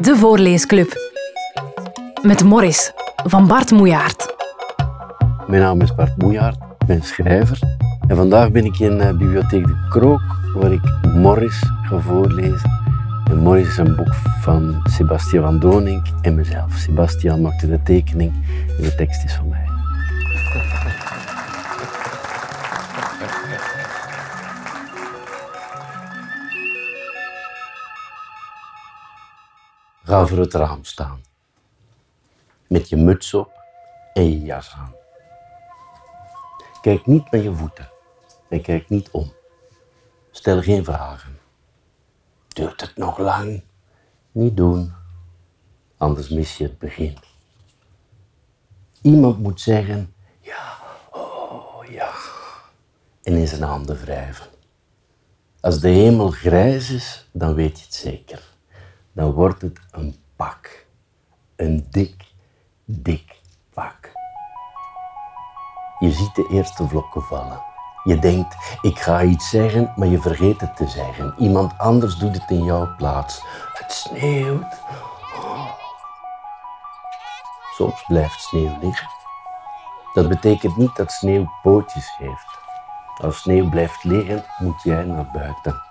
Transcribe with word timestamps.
De 0.00 0.16
Voorleesclub. 0.16 0.92
Met 2.22 2.44
Morris 2.44 2.92
van 3.16 3.46
Bart 3.46 3.70
Moejaert. 3.70 4.34
Mijn 5.46 5.62
naam 5.62 5.80
is 5.80 5.94
Bart 5.94 6.16
Moejaert, 6.16 6.56
ik 6.78 6.86
ben 6.86 7.02
schrijver. 7.02 7.58
En 8.08 8.16
vandaag 8.16 8.50
ben 8.50 8.64
ik 8.64 8.78
in 8.78 8.92
uh, 8.92 9.08
Bibliotheek 9.08 9.66
De 9.66 9.86
Krook, 9.90 10.22
waar 10.54 10.72
ik 10.72 10.82
Morris 11.14 11.62
ga 11.82 11.98
voorlezen. 11.98 12.70
En 13.30 13.38
Morris 13.38 13.68
is 13.68 13.76
een 13.76 13.96
boek 13.96 14.14
van 14.40 14.80
Sebastian 14.84 15.42
van 15.42 15.58
Donink 15.58 16.06
en 16.22 16.34
mezelf. 16.34 16.72
Sebastian 16.72 17.40
maakte 17.40 17.68
de 17.68 17.82
tekening 17.82 18.32
en 18.76 18.82
de 18.82 18.94
tekst 18.94 19.24
is 19.24 19.34
van 19.34 19.48
mij. 19.48 19.65
Ga 30.16 30.26
voor 30.26 30.38
het 30.38 30.54
raam 30.54 30.84
staan. 30.84 31.20
Met 32.66 32.88
je 32.88 32.96
muts 32.96 33.34
op 33.34 33.50
en 34.14 34.30
je 34.30 34.40
jas 34.40 34.72
aan. 34.76 34.94
Kijk 36.80 37.06
niet 37.06 37.30
naar 37.30 37.40
je 37.40 37.54
voeten 37.54 37.88
en 38.48 38.62
kijk 38.62 38.88
niet 38.88 39.10
om. 39.10 39.32
Stel 40.30 40.62
geen 40.62 40.84
vragen. 40.84 41.38
Duurt 42.48 42.80
het 42.80 42.96
nog 42.96 43.18
lang? 43.18 43.62
Niet 44.32 44.56
doen, 44.56 44.94
anders 45.96 46.28
mis 46.28 46.56
je 46.56 46.64
het 46.64 46.78
begin. 46.78 47.18
Iemand 49.02 49.38
moet 49.38 49.60
zeggen, 49.60 50.14
ja, 50.40 50.78
oh 51.10 51.84
ja, 51.90 52.12
en 53.22 53.34
in 53.34 53.48
zijn 53.48 53.62
handen 53.62 53.96
wrijven. 53.96 54.46
Als 55.60 55.80
de 55.80 55.88
hemel 55.88 56.30
grijs 56.30 56.90
is, 56.90 57.28
dan 57.32 57.54
weet 57.54 57.78
je 57.78 57.84
het 57.84 57.94
zeker. 57.94 58.55
Dan 59.16 59.32
wordt 59.32 59.62
het 59.62 59.80
een 59.90 60.16
pak. 60.36 60.86
Een 61.56 61.86
dik, 61.90 62.24
dik 62.84 63.40
pak. 63.74 64.12
Je 65.98 66.10
ziet 66.10 66.34
de 66.34 66.48
eerste 66.50 66.88
vlokken 66.88 67.22
vallen. 67.22 67.62
Je 68.04 68.18
denkt, 68.18 68.78
ik 68.82 68.98
ga 68.98 69.22
iets 69.22 69.50
zeggen, 69.50 69.92
maar 69.96 70.08
je 70.08 70.20
vergeet 70.20 70.60
het 70.60 70.76
te 70.76 70.86
zeggen. 70.86 71.34
Iemand 71.38 71.78
anders 71.78 72.16
doet 72.16 72.34
het 72.40 72.50
in 72.50 72.64
jouw 72.64 72.94
plaats. 72.96 73.42
Het 73.72 73.92
sneeuwt. 73.92 74.80
Soms 77.74 78.04
blijft 78.06 78.40
sneeuw 78.40 78.78
liggen. 78.80 79.08
Dat 80.12 80.28
betekent 80.28 80.76
niet 80.76 80.96
dat 80.96 81.12
sneeuw 81.12 81.50
pootjes 81.62 82.16
heeft. 82.16 82.58
Als 83.22 83.38
sneeuw 83.38 83.68
blijft 83.68 84.04
liggen, 84.04 84.44
moet 84.58 84.82
jij 84.82 85.04
naar 85.04 85.30
buiten. 85.32 85.85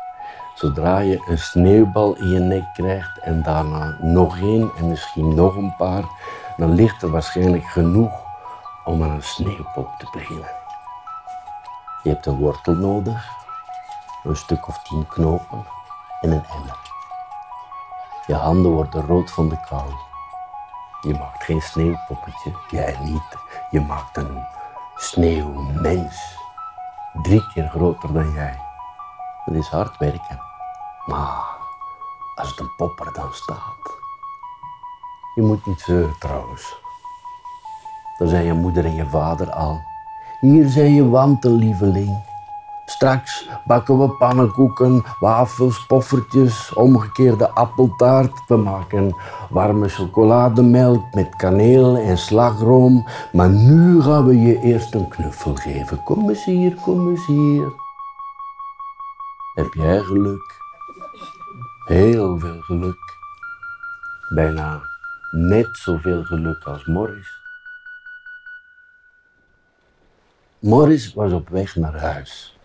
Zodra 0.55 0.97
je 0.97 1.25
een 1.29 1.37
sneeuwbal 1.37 2.15
in 2.15 2.29
je 2.29 2.39
nek 2.39 2.73
krijgt 2.73 3.19
en 3.19 3.43
daarna 3.43 3.97
nog 3.99 4.37
één 4.37 4.71
en 4.77 4.89
misschien 4.89 5.35
nog 5.35 5.55
een 5.55 5.75
paar, 5.75 6.03
dan 6.57 6.73
ligt 6.73 7.01
er 7.01 7.11
waarschijnlijk 7.11 7.63
genoeg 7.63 8.23
om 8.83 9.03
aan 9.03 9.09
een 9.09 9.23
sneeuwpop 9.23 9.89
te 9.97 10.07
beginnen. 10.11 10.49
Je 12.03 12.09
hebt 12.09 12.25
een 12.25 12.37
wortel 12.37 12.73
nodig, 12.73 13.29
een 14.23 14.35
stuk 14.35 14.67
of 14.67 14.83
tien 14.83 15.07
knopen 15.07 15.65
en 16.21 16.31
een 16.31 16.45
emmer. 16.45 16.79
Je 18.27 18.35
handen 18.35 18.71
worden 18.71 19.05
rood 19.05 19.31
van 19.31 19.49
de 19.49 19.59
kou. 19.69 19.89
Je 21.01 21.13
maakt 21.13 21.43
geen 21.43 21.61
sneeuwpoppetje, 21.61 22.51
jij 22.69 22.97
niet. 23.01 23.37
Je 23.71 23.81
maakt 23.81 24.17
een 24.17 24.43
sneeuwmens. 24.95 26.37
Drie 27.21 27.51
keer 27.53 27.69
groter 27.69 28.13
dan 28.13 28.31
jij. 28.31 28.64
Dat 29.45 29.55
is 29.55 29.67
hard 29.67 29.97
werken. 29.97 30.39
Maar 31.05 31.55
als 32.35 32.49
het 32.49 32.59
een 32.59 32.75
popper 32.77 33.13
dan 33.13 33.33
staat. 33.33 33.97
Je 35.35 35.41
moet 35.41 35.65
niet 35.65 35.79
zeuren 35.79 36.15
trouwens. 36.19 36.75
Daar 38.17 38.27
zijn 38.27 38.45
je 38.45 38.53
moeder 38.53 38.85
en 38.85 38.95
je 38.95 39.05
vader 39.05 39.51
al. 39.51 39.81
Hier 40.39 40.67
zijn 40.67 40.93
je 40.93 41.09
wanten, 41.09 41.51
lieveling. 41.51 42.23
Straks 42.85 43.49
bakken 43.65 43.99
we 43.99 44.09
pannenkoeken, 44.09 45.03
wafels, 45.19 45.85
poffertjes, 45.85 46.73
omgekeerde 46.73 47.49
appeltaart. 47.49 48.41
We 48.47 48.57
maken 48.57 49.15
warme 49.49 49.89
chocolademelk 49.89 51.13
met 51.13 51.35
kaneel 51.35 51.97
en 51.97 52.17
slagroom. 52.17 53.05
Maar 53.31 53.49
nu 53.49 54.01
gaan 54.01 54.25
we 54.25 54.41
je 54.41 54.59
eerst 54.59 54.93
een 54.93 55.07
knuffel 55.07 55.55
geven. 55.55 56.03
Kom 56.03 56.29
eens 56.29 56.45
hier, 56.45 56.75
kom 56.75 57.09
eens 57.09 57.25
hier. 57.25 57.83
Heb 59.55 59.73
jij 59.73 59.99
geluk? 59.99 60.61
Heel 61.85 62.39
veel 62.39 62.61
geluk. 62.61 63.17
Bijna 64.29 64.81
net 65.31 65.77
zoveel 65.77 66.23
geluk 66.23 66.63
als 66.63 66.85
Morris. 66.85 67.41
Morris 70.59 71.13
was 71.13 71.31
op 71.31 71.49
weg 71.49 71.75
naar 71.75 71.99
huis. 71.99 72.57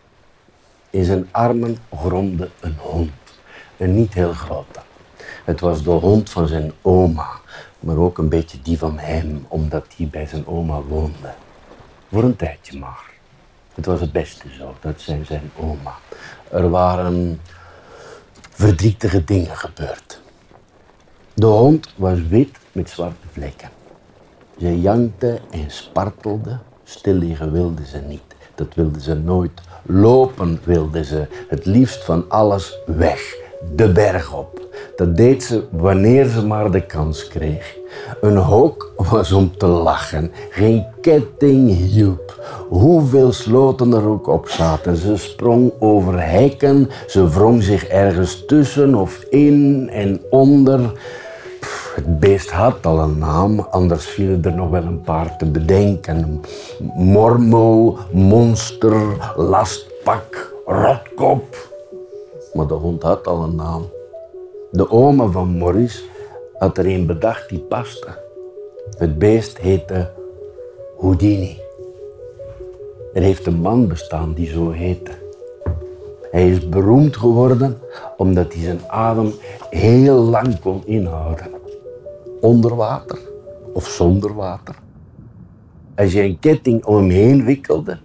In 0.91 1.05
zijn 1.05 1.29
armen 1.31 1.77
gromde 1.95 2.49
een 2.61 2.77
hond, 2.79 3.41
een 3.77 3.95
niet 3.95 4.15
heel 4.15 4.33
grote. 4.33 4.81
Het 5.45 5.61
was 5.61 5.83
de 5.83 5.91
hond 5.91 6.31
van 6.31 6.47
zijn 6.47 6.73
oma, 6.83 7.31
maar 7.81 7.97
ook 7.97 8.19
een 8.19 8.29
beetje 8.29 8.63
die 8.63 8.79
van 8.79 8.99
hem, 8.99 9.45
omdat 9.49 9.87
hij 9.97 10.09
bij 10.09 10.27
zijn 10.27 10.47
oma 10.47 10.81
woonde. 10.81 11.35
Voor 12.11 12.23
een 12.23 12.37
tijdje 12.37 12.79
maar. 12.79 13.10
Het 13.75 13.87
was 13.87 14.01
het 14.01 14.13
beste 14.13 14.49
zo, 14.59 14.75
dat 14.81 15.01
zei 15.01 15.25
zijn 15.25 15.51
oma. 15.57 15.95
Er 16.51 16.71
waren 16.71 17.41
verdrietige 18.51 19.25
dingen 19.25 19.57
gebeurd. 19.57 20.21
De 21.35 21.47
hond 21.47 21.95
was 21.97 22.27
wit 22.29 22.59
met 22.73 22.91
zwarte 22.91 23.27
vlekken. 23.33 23.71
Ze 24.59 24.81
jankte 24.81 25.41
en 25.51 25.71
spartelde. 25.71 26.59
Stil 26.85 27.15
liggen 27.15 27.53
wilde 27.53 27.87
ze 27.87 27.99
niet. 27.99 28.23
Dat 28.55 28.75
wilde 28.75 29.01
ze 29.01 29.15
nooit. 29.15 29.61
Lopen 29.83 30.61
wilde 30.65 31.05
ze. 31.05 31.27
Het 31.49 31.67
liefst 31.67 32.05
van 32.05 32.25
alles 32.29 32.79
weg. 32.87 33.40
De 33.75 33.93
berg 33.93 34.35
op. 34.35 34.61
Dat 34.97 35.17
deed 35.17 35.43
ze 35.43 35.65
wanneer 35.71 36.25
ze 36.25 36.47
maar 36.47 36.71
de 36.71 36.87
kans 36.87 37.29
kreeg. 37.29 37.77
Een 38.21 38.37
hok 38.37 38.93
was 38.97 39.33
om 39.33 39.57
te 39.57 39.67
lachen. 39.67 40.33
Geen 40.51 40.87
ketting 41.01 41.69
hielp. 41.77 42.39
Hoeveel 42.69 43.33
sloten 43.33 43.93
er 43.93 44.09
ook 44.09 44.27
op 44.27 44.49
zaten. 44.49 44.97
Ze 44.97 45.17
sprong 45.17 45.73
over 45.79 46.31
hekken. 46.31 46.91
Ze 47.07 47.29
wrong 47.29 47.63
zich 47.63 47.85
ergens 47.85 48.45
tussen 48.47 48.95
of 48.95 49.23
in 49.31 49.89
en 49.93 50.21
onder. 50.31 50.81
Het 51.95 52.21
beest 52.21 52.51
had 52.51 52.87
al 52.87 52.99
een 52.99 53.19
naam, 53.19 53.61
anders 53.61 54.07
vielen 54.07 54.45
er 54.45 54.55
nog 54.55 54.71
wel 54.71 54.83
een 54.83 55.01
paar 55.01 55.37
te 55.37 55.47
bedenken. 55.47 56.41
Mormel, 56.95 57.99
monster, 58.13 59.33
lastpak, 59.37 60.55
rotkop. 60.67 61.70
Maar 62.53 62.67
de 62.67 62.75
hond 62.75 63.03
had 63.03 63.27
al 63.27 63.43
een 63.43 63.55
naam. 63.55 63.89
De 64.71 64.91
oma 64.91 65.27
van 65.27 65.59
Maurice 65.59 66.03
had 66.59 66.79
er 66.79 66.87
een 66.87 67.07
bedacht 67.07 67.49
die 67.49 67.59
paste. 67.59 68.09
Het 68.99 69.19
beest 69.19 69.59
heette 69.59 70.13
Houdini. 70.99 71.61
Er 73.13 73.23
heeft 73.23 73.47
een 73.47 73.61
man 73.61 73.89
bestaan 73.89 74.33
die 74.33 74.49
zo 74.49 74.71
heette. 74.71 75.11
Hij 76.31 76.51
is 76.51 76.69
beroemd 76.69 77.17
geworden 77.17 77.79
omdat 78.17 78.53
hij 78.53 78.63
zijn 78.63 78.81
adem 78.87 79.33
heel 79.71 80.17
lang 80.17 80.61
kon 80.61 80.87
inhouden 80.87 81.47
onder 82.41 82.77
water 82.77 83.19
of 83.73 83.87
zonder 83.87 84.35
water. 84.35 84.75
Als 85.97 86.13
je 86.13 86.23
een 86.23 86.39
ketting 86.39 86.85
om 86.85 86.97
hem 86.97 87.11
heen 87.11 87.45
wikkelde, 87.45 87.99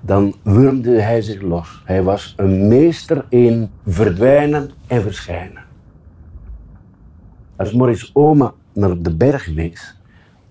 dan 0.00 0.34
wurmde 0.42 1.00
hij 1.00 1.22
zich 1.22 1.40
los. 1.40 1.82
Hij 1.84 2.02
was 2.02 2.34
een 2.36 2.68
meester 2.68 3.26
in 3.28 3.70
verdwijnen 3.86 4.70
en 4.86 5.02
verschijnen. 5.02 5.64
Als 7.56 7.72
Morris 7.72 8.10
oma 8.14 8.54
naar 8.72 9.02
de 9.02 9.16
berg 9.16 9.54
wees, 9.54 9.96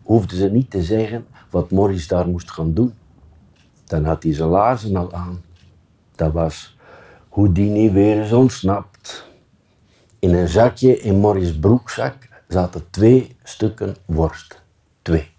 hoefde 0.03 0.35
ze 0.35 0.49
niet 0.49 0.69
te 0.69 0.83
zeggen 0.83 1.25
wat 1.49 1.71
Morris 1.71 2.07
daar 2.07 2.27
moest 2.27 2.51
gaan 2.51 2.73
doen. 2.73 2.93
Dan 3.85 4.05
had 4.05 4.23
hij 4.23 4.33
zijn 4.33 4.49
laarzen 4.49 4.95
al 4.95 5.13
aan. 5.13 5.41
Dat 6.15 6.33
was 6.33 6.77
Houdini 7.29 7.91
weer 7.91 8.21
eens 8.21 8.31
ontsnapt. 8.31 9.27
In 10.19 10.33
een 10.33 10.47
zakje 10.47 10.99
in 10.99 11.15
Morris' 11.15 11.59
broekzak 11.59 12.29
zaten 12.47 12.89
twee 12.89 13.35
stukken 13.43 13.95
worst. 14.05 14.61
Twee. 15.01 15.29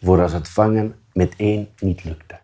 Voor 0.00 0.22
als 0.22 0.32
het 0.32 0.48
vangen 0.48 0.94
met 1.12 1.34
één 1.36 1.68
niet 1.78 2.04
lukte. 2.04 2.38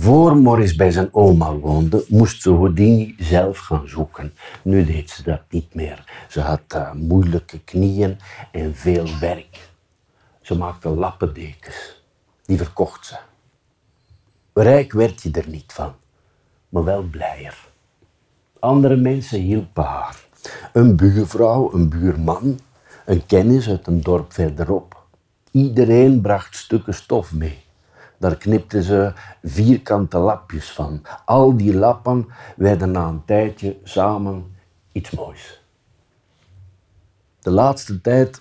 Voor 0.00 0.36
Morris 0.36 0.74
bij 0.74 0.90
zijn 0.90 1.14
oma 1.14 1.54
woonde, 1.54 2.04
moest 2.08 2.42
ze 2.42 2.50
Houdini 2.50 3.14
zelf 3.18 3.58
gaan 3.58 3.88
zoeken. 3.88 4.32
Nu 4.62 4.84
deed 4.84 5.10
ze 5.10 5.22
dat 5.22 5.40
niet 5.50 5.74
meer. 5.74 6.24
Ze 6.28 6.40
had 6.40 6.60
uh, 6.74 6.92
moeilijke 6.92 7.60
knieën 7.64 8.18
en 8.52 8.74
veel 8.74 9.06
werk. 9.20 9.70
Ze 10.40 10.56
maakte 10.58 10.88
lappendekens. 10.88 12.02
Die 12.44 12.56
verkocht 12.56 13.06
ze. 13.06 13.16
Rijk 14.52 14.92
werd 14.92 15.22
je 15.22 15.30
er 15.30 15.48
niet 15.48 15.72
van, 15.72 15.92
maar 16.68 16.84
wel 16.84 17.02
blijer. 17.02 17.68
Andere 18.58 18.96
mensen 18.96 19.40
hielpen 19.40 19.84
haar. 19.84 20.24
Een 20.72 20.96
buurvrouw, 20.96 21.72
een 21.74 21.88
buurman, 21.88 22.58
een 23.06 23.26
kennis 23.26 23.68
uit 23.68 23.86
een 23.86 24.00
dorp 24.00 24.32
verderop. 24.32 25.06
Iedereen 25.50 26.20
bracht 26.20 26.56
stukken 26.56 26.94
stof 26.94 27.32
mee. 27.32 27.66
Daar 28.18 28.36
knipten 28.36 28.82
ze 28.82 29.12
vierkante 29.42 30.18
lapjes 30.18 30.70
van. 30.70 31.02
Al 31.24 31.56
die 31.56 31.74
lappen 31.74 32.28
werden 32.56 32.90
na 32.90 33.06
een 33.06 33.24
tijdje 33.24 33.76
samen 33.84 34.56
iets 34.92 35.10
moois. 35.10 35.62
De 37.40 37.50
laatste 37.50 38.00
tijd 38.00 38.40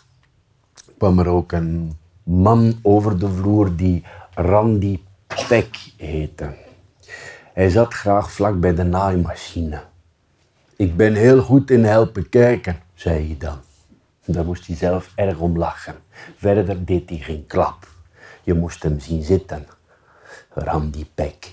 kwam 0.97 1.19
er 1.19 1.27
ook 1.27 1.51
een 1.51 1.97
man 2.23 2.79
over 2.81 3.19
de 3.19 3.29
vloer 3.29 3.75
die 3.75 4.03
Randy 4.33 4.99
Peck 5.47 5.77
heette. 5.97 6.55
Hij 7.53 7.69
zat 7.69 7.93
graag 7.93 8.31
vlak 8.31 8.59
bij 8.59 8.73
de 8.75 8.83
naaimachine. 8.83 9.81
Ik 10.75 10.97
ben 10.97 11.13
heel 11.13 11.41
goed 11.41 11.71
in 11.71 11.83
helpen 11.83 12.29
kijken, 12.29 12.79
zei 12.93 13.27
hij 13.27 13.37
dan. 13.37 13.57
Daar 14.25 14.45
moest 14.45 14.67
hij 14.67 14.75
zelf 14.75 15.11
erg 15.15 15.37
om 15.37 15.57
lachen. 15.57 15.95
Verder 16.35 16.85
deed 16.85 17.09
hij 17.09 17.19
geen 17.19 17.47
klap. 17.47 17.87
Je 18.47 18.53
moest 18.53 18.83
hem 18.83 18.99
zien 18.99 19.23
zitten. 19.23 19.67
Randy 20.49 21.05
Peck. 21.15 21.51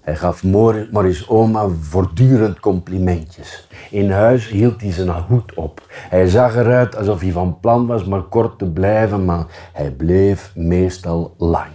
Hij 0.00 0.16
gaf 0.16 0.42
Morris 0.42 1.28
oma 1.28 1.68
voortdurend 1.68 2.60
complimentjes. 2.60 3.68
In 3.90 4.10
huis 4.10 4.48
hield 4.48 4.80
hij 4.80 4.92
zijn 4.92 5.10
hoed 5.10 5.54
op. 5.54 5.86
Hij 5.90 6.28
zag 6.28 6.56
eruit 6.56 6.96
alsof 6.96 7.20
hij 7.20 7.32
van 7.32 7.60
plan 7.60 7.86
was 7.86 8.04
maar 8.04 8.22
kort 8.22 8.58
te 8.58 8.70
blijven, 8.70 9.24
maar 9.24 9.46
hij 9.72 9.90
bleef 9.90 10.52
meestal 10.56 11.34
lang. 11.38 11.72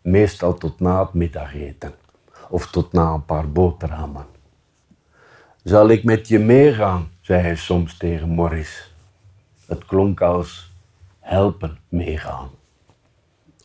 Meestal 0.00 0.54
tot 0.54 0.80
na 0.80 1.00
het 1.00 1.12
middageten 1.12 1.94
of 2.48 2.70
tot 2.70 2.92
na 2.92 3.12
een 3.12 3.24
paar 3.24 3.50
boterhammen. 3.52 4.26
Zal 5.62 5.88
ik 5.88 6.04
met 6.04 6.28
je 6.28 6.38
meegaan? 6.38 7.08
zei 7.20 7.42
hij 7.42 7.56
soms 7.56 7.96
tegen 7.96 8.28
Morris. 8.28 8.94
Het 9.66 9.84
klonk 9.84 10.20
als 10.20 10.72
helpen 11.20 11.78
meegaan. 11.88 12.55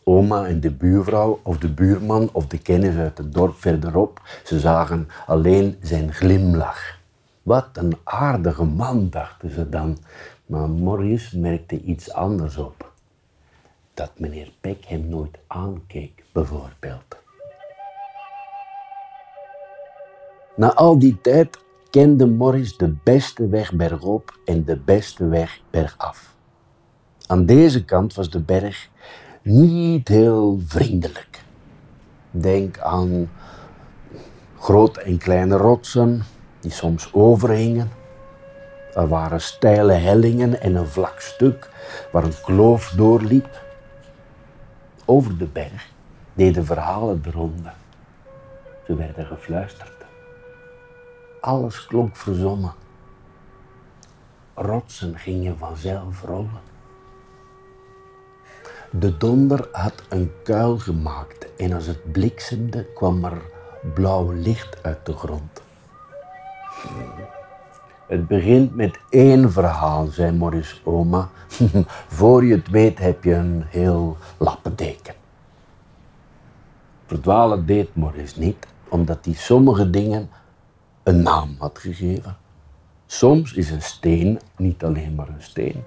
Oma 0.04 0.46
en 0.46 0.60
de 0.60 0.70
buurvrouw 0.70 1.40
of 1.42 1.58
de 1.58 1.72
buurman 1.72 2.28
of 2.32 2.46
de 2.46 2.58
kennis 2.58 2.96
uit 2.96 3.18
het 3.18 3.32
dorp 3.32 3.54
verderop, 3.60 4.20
ze 4.44 4.60
zagen 4.60 5.08
alleen 5.26 5.76
zijn 5.80 6.12
glimlach. 6.12 6.98
Wat 7.42 7.68
een 7.72 7.96
aardige 8.04 8.64
man, 8.64 9.10
dachten 9.10 9.50
ze 9.50 9.68
dan. 9.68 9.98
Maar 10.46 10.68
Morris 10.68 11.32
merkte 11.32 11.80
iets 11.80 12.12
anders 12.12 12.56
op. 12.56 12.92
Dat 13.94 14.10
meneer 14.18 14.52
Peck 14.60 14.84
hem 14.84 15.08
nooit 15.08 15.38
aankeek, 15.46 16.24
bijvoorbeeld. 16.32 17.16
Na 20.56 20.74
al 20.74 20.98
die 20.98 21.20
tijd 21.20 21.58
kende 21.90 22.26
Morris 22.26 22.76
de 22.76 22.94
beste 23.04 23.48
weg 23.48 23.72
bergop 23.72 24.38
en 24.44 24.64
de 24.64 24.76
beste 24.76 25.26
weg 25.26 25.60
bergaf. 25.70 26.34
Aan 27.26 27.46
deze 27.46 27.84
kant 27.84 28.14
was 28.14 28.30
de 28.30 28.40
berg 28.40 28.90
niet 29.42 30.08
heel 30.08 30.60
vriendelijk. 30.66 31.44
Denk 32.30 32.78
aan 32.78 33.30
grote 34.58 35.00
en 35.00 35.18
kleine 35.18 35.56
rotsen 35.56 36.22
die 36.60 36.70
soms 36.70 37.12
overhingen. 37.12 37.90
Er 38.94 39.08
waren 39.08 39.40
steile 39.40 39.92
hellingen 39.92 40.60
en 40.60 40.74
een 40.74 40.86
vlak 40.86 41.20
stuk 41.20 41.70
waar 42.12 42.24
een 42.24 42.40
kloof 42.42 42.90
doorliep. 42.96 43.62
Over 45.04 45.38
de 45.38 45.46
berg 45.46 45.90
deden 46.34 46.64
verhalen 46.64 47.22
de 47.22 47.30
ronde. 47.30 47.72
Ze 48.86 48.94
werden 48.94 49.26
gefluisterd. 49.26 50.04
Alles 51.40 51.86
klonk 51.86 52.16
verzonnen. 52.16 52.72
Rotsen 54.54 55.18
gingen 55.18 55.58
vanzelf 55.58 56.22
rollen. 56.22 56.71
De 58.94 59.16
donder 59.16 59.68
had 59.72 60.02
een 60.08 60.32
kuil 60.42 60.78
gemaakt 60.78 61.46
en 61.56 61.72
als 61.72 61.86
het 61.86 62.12
bliksemde 62.12 62.84
kwam 62.94 63.24
er 63.24 63.42
blauw 63.94 64.32
licht 64.32 64.82
uit 64.82 65.06
de 65.06 65.12
grond. 65.12 65.62
Het 68.06 68.26
begint 68.26 68.74
met 68.74 68.98
één 69.10 69.52
verhaal, 69.52 70.06
zei 70.06 70.32
Morris 70.32 70.80
oma. 70.84 71.30
Voor 72.08 72.44
je 72.44 72.54
het 72.54 72.68
weet 72.68 72.98
heb 72.98 73.24
je 73.24 73.34
een 73.34 73.62
heel 73.66 74.16
lappendeken. 74.38 75.14
Verdwalen 77.06 77.66
deed 77.66 77.96
Morris 77.96 78.36
niet, 78.36 78.66
omdat 78.88 79.24
hij 79.24 79.34
sommige 79.34 79.90
dingen 79.90 80.30
een 81.02 81.22
naam 81.22 81.56
had 81.58 81.78
gegeven. 81.78 82.36
Soms 83.06 83.52
is 83.52 83.70
een 83.70 83.82
steen 83.82 84.40
niet 84.56 84.84
alleen 84.84 85.14
maar 85.14 85.28
een 85.28 85.42
steen. 85.42 85.84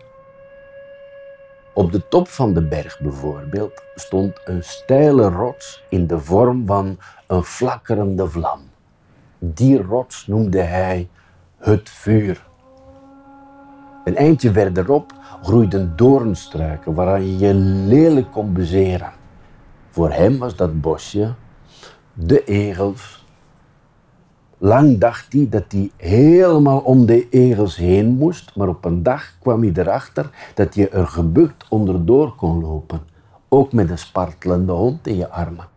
Op 1.75 1.92
de 1.92 2.07
top 2.07 2.27
van 2.27 2.54
de 2.54 2.62
berg 2.62 3.00
bijvoorbeeld 3.00 3.81
stond 3.95 4.42
een 4.45 4.63
steile 4.63 5.30
rots 5.30 5.83
in 5.89 6.07
de 6.07 6.19
vorm 6.19 6.66
van 6.66 6.98
een 7.27 7.44
flakkerende 7.44 8.27
vlam. 8.27 8.60
Die 9.39 9.81
rots 9.81 10.27
noemde 10.27 10.62
hij 10.62 11.10
het 11.57 11.89
vuur. 11.89 12.45
Een 14.04 14.16
eindje 14.16 14.51
verderop 14.51 15.13
groeiden 15.42 15.95
doornstruiken 15.95 16.94
waaraan 16.94 17.25
je 17.25 17.38
je 17.38 17.54
lelijk 17.54 18.31
kon 18.31 18.54
bezeren. 18.54 19.13
Voor 19.89 20.12
hem 20.12 20.38
was 20.38 20.56
dat 20.56 20.81
bosje 20.81 21.33
de 22.13 22.44
egels 22.44 23.25
Lang 24.57 24.97
dacht 24.97 25.33
hij 25.33 25.47
dat 25.49 25.63
hij 25.67 25.91
helemaal 25.97 26.79
om 26.79 27.05
de 27.05 27.29
egels 27.29 27.75
heen 27.75 28.07
moest, 28.07 28.55
maar 28.55 28.67
op 28.67 28.85
een 28.85 29.03
dag 29.03 29.35
kwam 29.39 29.61
hij 29.61 29.71
erachter 29.75 30.29
dat 30.53 30.75
je 30.75 30.89
er 30.89 31.07
gebukt 31.07 31.65
onderdoor 31.69 32.35
kon 32.35 32.61
lopen, 32.61 33.01
ook 33.49 33.73
met 33.73 33.89
een 33.89 33.97
spartelende 33.97 34.71
hond 34.71 35.07
in 35.07 35.17
je 35.17 35.29
armen. 35.29 35.67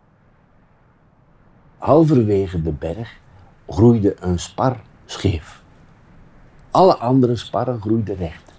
Halverwege 1.77 2.61
de 2.61 2.71
berg 2.71 3.17
groeide 3.67 4.15
een 4.19 4.39
spar 4.39 4.81
scheef. 5.05 5.61
Alle 6.71 6.95
andere 6.97 7.35
sparren 7.35 7.81
groeiden 7.81 8.15
recht. 8.15 8.51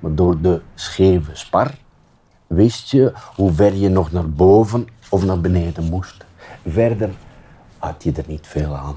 Maar 0.00 0.14
door 0.14 0.40
de 0.40 0.60
scheve 0.74 1.30
spar 1.34 1.74
wist 2.46 2.90
je 2.90 3.12
hoe 3.36 3.52
ver 3.52 3.74
je 3.74 3.88
nog 3.88 4.12
naar 4.12 4.30
boven 4.30 4.86
of 5.10 5.24
naar 5.24 5.40
beneden 5.40 5.84
moest. 5.84 6.24
Verder 6.66 7.10
had 7.78 8.02
je 8.02 8.12
er 8.12 8.24
niet 8.26 8.46
veel 8.46 8.76
aan. 8.76 8.96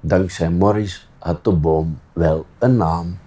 Dankzij 0.00 0.50
Morris 0.50 1.08
had 1.18 1.44
de 1.44 1.52
boom 1.52 2.00
wel 2.12 2.46
een 2.58 2.76
naam. 2.76 3.18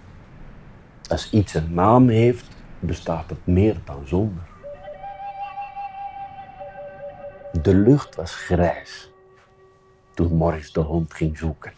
Als 1.08 1.30
iets 1.30 1.54
een 1.54 1.74
naam 1.74 2.08
heeft, 2.08 2.46
bestaat 2.80 3.30
het 3.30 3.46
meer 3.46 3.80
dan 3.84 4.06
zonder. 4.06 4.42
De 7.62 7.74
lucht 7.74 8.14
was 8.14 8.34
grijs 8.34 9.10
toen 10.14 10.34
Morris 10.36 10.72
de 10.72 10.80
hond 10.80 11.14
ging 11.14 11.38
zoeken. 11.38 11.72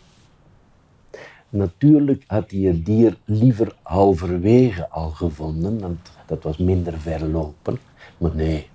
Natuurlijk 1.49 2.25
had 2.27 2.51
hij 2.51 2.61
het 2.61 2.87
dier 2.87 3.17
liever 3.25 3.77
halverwege 3.83 4.89
al 4.89 5.11
gevonden, 5.11 5.81
want 5.81 6.11
dat 6.27 6.43
was 6.43 6.57
minder 6.57 7.01
verlopen. 7.01 7.79
Maar 8.19 8.35
nee, 8.35 8.71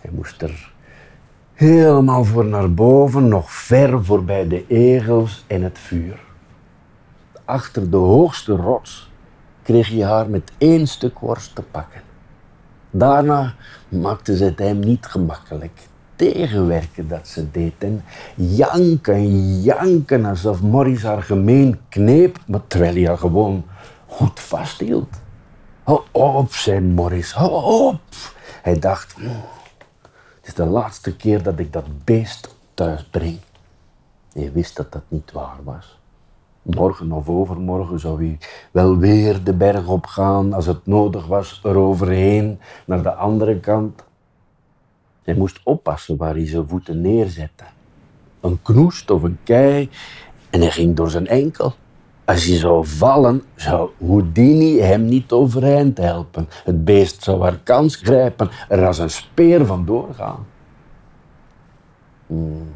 hij 0.00 0.10
moest 0.10 0.42
er 0.42 0.72
Helemaal 1.58 2.24
voor 2.24 2.44
naar 2.44 2.74
boven, 2.74 3.28
nog 3.28 3.52
ver 3.52 4.04
voorbij 4.04 4.48
de 4.48 4.66
egels 4.66 5.44
en 5.46 5.62
het 5.62 5.78
vuur. 5.78 6.20
Achter 7.44 7.90
de 7.90 7.96
hoogste 7.96 8.56
rots 8.56 9.10
kreeg 9.62 9.88
je 9.88 10.04
haar 10.04 10.28
met 10.30 10.52
één 10.58 10.86
stuk 10.86 11.18
worst 11.18 11.54
te 11.54 11.62
pakken. 11.62 12.00
Daarna 12.90 13.54
maakte 13.88 14.36
ze 14.36 14.44
het 14.44 14.58
hem 14.58 14.78
niet 14.78 15.06
gemakkelijk. 15.06 15.88
Tegenwerken 16.16 17.08
dat 17.08 17.28
ze 17.28 17.50
deed 17.50 17.74
en 17.78 18.04
janken, 18.34 19.60
janken 19.62 20.24
alsof 20.24 20.62
Morris 20.62 21.02
haar 21.02 21.22
gemeen 21.22 21.80
kneep, 21.88 22.38
maar 22.46 22.66
terwijl 22.66 22.94
hij 22.94 23.06
haar 23.06 23.18
gewoon 23.18 23.64
goed 24.06 24.40
vasthield. 24.40 25.14
Hou 25.82 26.00
op, 26.10 26.52
zei 26.52 26.80
Morris, 26.80 27.32
hou. 27.32 27.96
Hij 28.62 28.78
dacht, 28.78 29.16
is 30.48 30.54
de 30.54 30.66
laatste 30.66 31.16
keer 31.16 31.42
dat 31.42 31.58
ik 31.58 31.72
dat 31.72 32.04
beest 32.04 32.54
thuis 32.74 33.04
breng. 33.04 33.38
Je 34.32 34.50
wist 34.50 34.76
dat 34.76 34.92
dat 34.92 35.02
niet 35.08 35.32
waar 35.32 35.58
was. 35.64 35.98
Morgen 36.62 37.12
of 37.12 37.28
overmorgen 37.28 38.00
zou 38.00 38.24
hij 38.26 38.38
wel 38.70 38.96
weer 38.96 39.44
de 39.44 39.52
berg 39.52 39.88
opgaan 39.88 40.52
als 40.52 40.66
het 40.66 40.86
nodig 40.86 41.26
was, 41.26 41.60
eroverheen, 41.64 42.60
naar 42.86 43.02
de 43.02 43.14
andere 43.14 43.60
kant. 43.60 44.04
Hij 45.22 45.34
moest 45.34 45.60
oppassen 45.64 46.16
waar 46.16 46.34
hij 46.34 46.46
zijn 46.46 46.68
voeten 46.68 47.00
neerzette. 47.00 47.64
Een 48.40 48.62
knoest 48.62 49.10
of 49.10 49.22
een 49.22 49.38
kei 49.42 49.90
en 50.50 50.60
hij 50.60 50.70
ging 50.70 50.96
door 50.96 51.10
zijn 51.10 51.26
enkel. 51.26 51.74
Als 52.28 52.44
hij 52.44 52.56
zou 52.56 52.86
vallen, 52.86 53.42
zou 53.54 53.90
Houdini 53.98 54.80
hem 54.80 55.04
niet 55.04 55.32
overeind 55.32 55.98
helpen. 55.98 56.48
Het 56.64 56.84
beest 56.84 57.22
zou 57.22 57.42
haar 57.42 57.58
kans 57.58 57.96
grijpen, 57.96 58.50
er 58.68 58.86
als 58.86 58.98
een 58.98 59.10
speer 59.10 59.66
vandoor 59.66 60.14
gaan. 60.14 60.46
Hmm. 62.26 62.74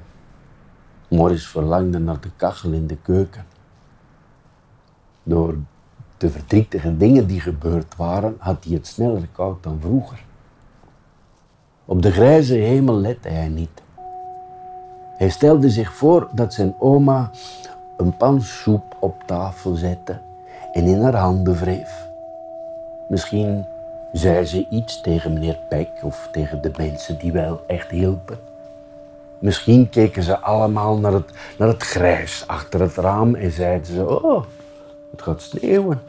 Morris 1.08 1.46
verlangde 1.46 1.98
naar 1.98 2.20
de 2.20 2.30
kachel 2.36 2.72
in 2.72 2.86
de 2.86 2.96
keuken. 2.96 3.44
Door 5.22 5.54
de 6.16 6.30
verdrietige 6.30 6.96
dingen 6.96 7.26
die 7.26 7.40
gebeurd 7.40 7.96
waren, 7.96 8.36
had 8.38 8.64
hij 8.64 8.74
het 8.74 8.86
sneller 8.86 9.28
koud 9.32 9.62
dan 9.62 9.78
vroeger. 9.80 10.24
Op 11.84 12.02
de 12.02 12.10
grijze 12.10 12.54
hemel 12.54 12.94
lette 12.94 13.28
hij 13.28 13.48
niet. 13.48 13.82
Hij 15.16 15.28
stelde 15.28 15.70
zich 15.70 15.92
voor 15.92 16.28
dat 16.34 16.54
zijn 16.54 16.74
oma 16.78 17.30
een 18.02 18.16
pan 18.16 18.40
soep 18.40 18.96
op 18.98 19.22
tafel 19.26 19.74
zette 19.74 20.18
en 20.72 20.84
in 20.84 21.02
haar 21.02 21.16
handen 21.16 21.54
wreef. 21.54 22.08
Misschien 23.08 23.64
zei 24.12 24.44
ze 24.44 24.66
iets 24.68 25.00
tegen 25.00 25.32
meneer 25.32 25.58
Peck 25.68 25.90
of 26.02 26.28
tegen 26.32 26.62
de 26.62 26.72
mensen 26.76 27.18
die 27.18 27.32
wel 27.32 27.60
echt 27.66 27.90
hielpen. 27.90 28.38
Misschien 29.38 29.88
keken 29.88 30.22
ze 30.22 30.38
allemaal 30.38 30.98
naar 30.98 31.12
het, 31.12 31.30
naar 31.58 31.68
het 31.68 31.82
grijs 31.82 32.44
achter 32.46 32.80
het 32.80 32.94
raam 32.94 33.34
en 33.34 33.50
zeiden 33.50 33.86
ze: 33.86 34.22
Oh, 34.22 34.44
het 35.10 35.22
gaat 35.22 35.42
sneeuwen. 35.42 36.00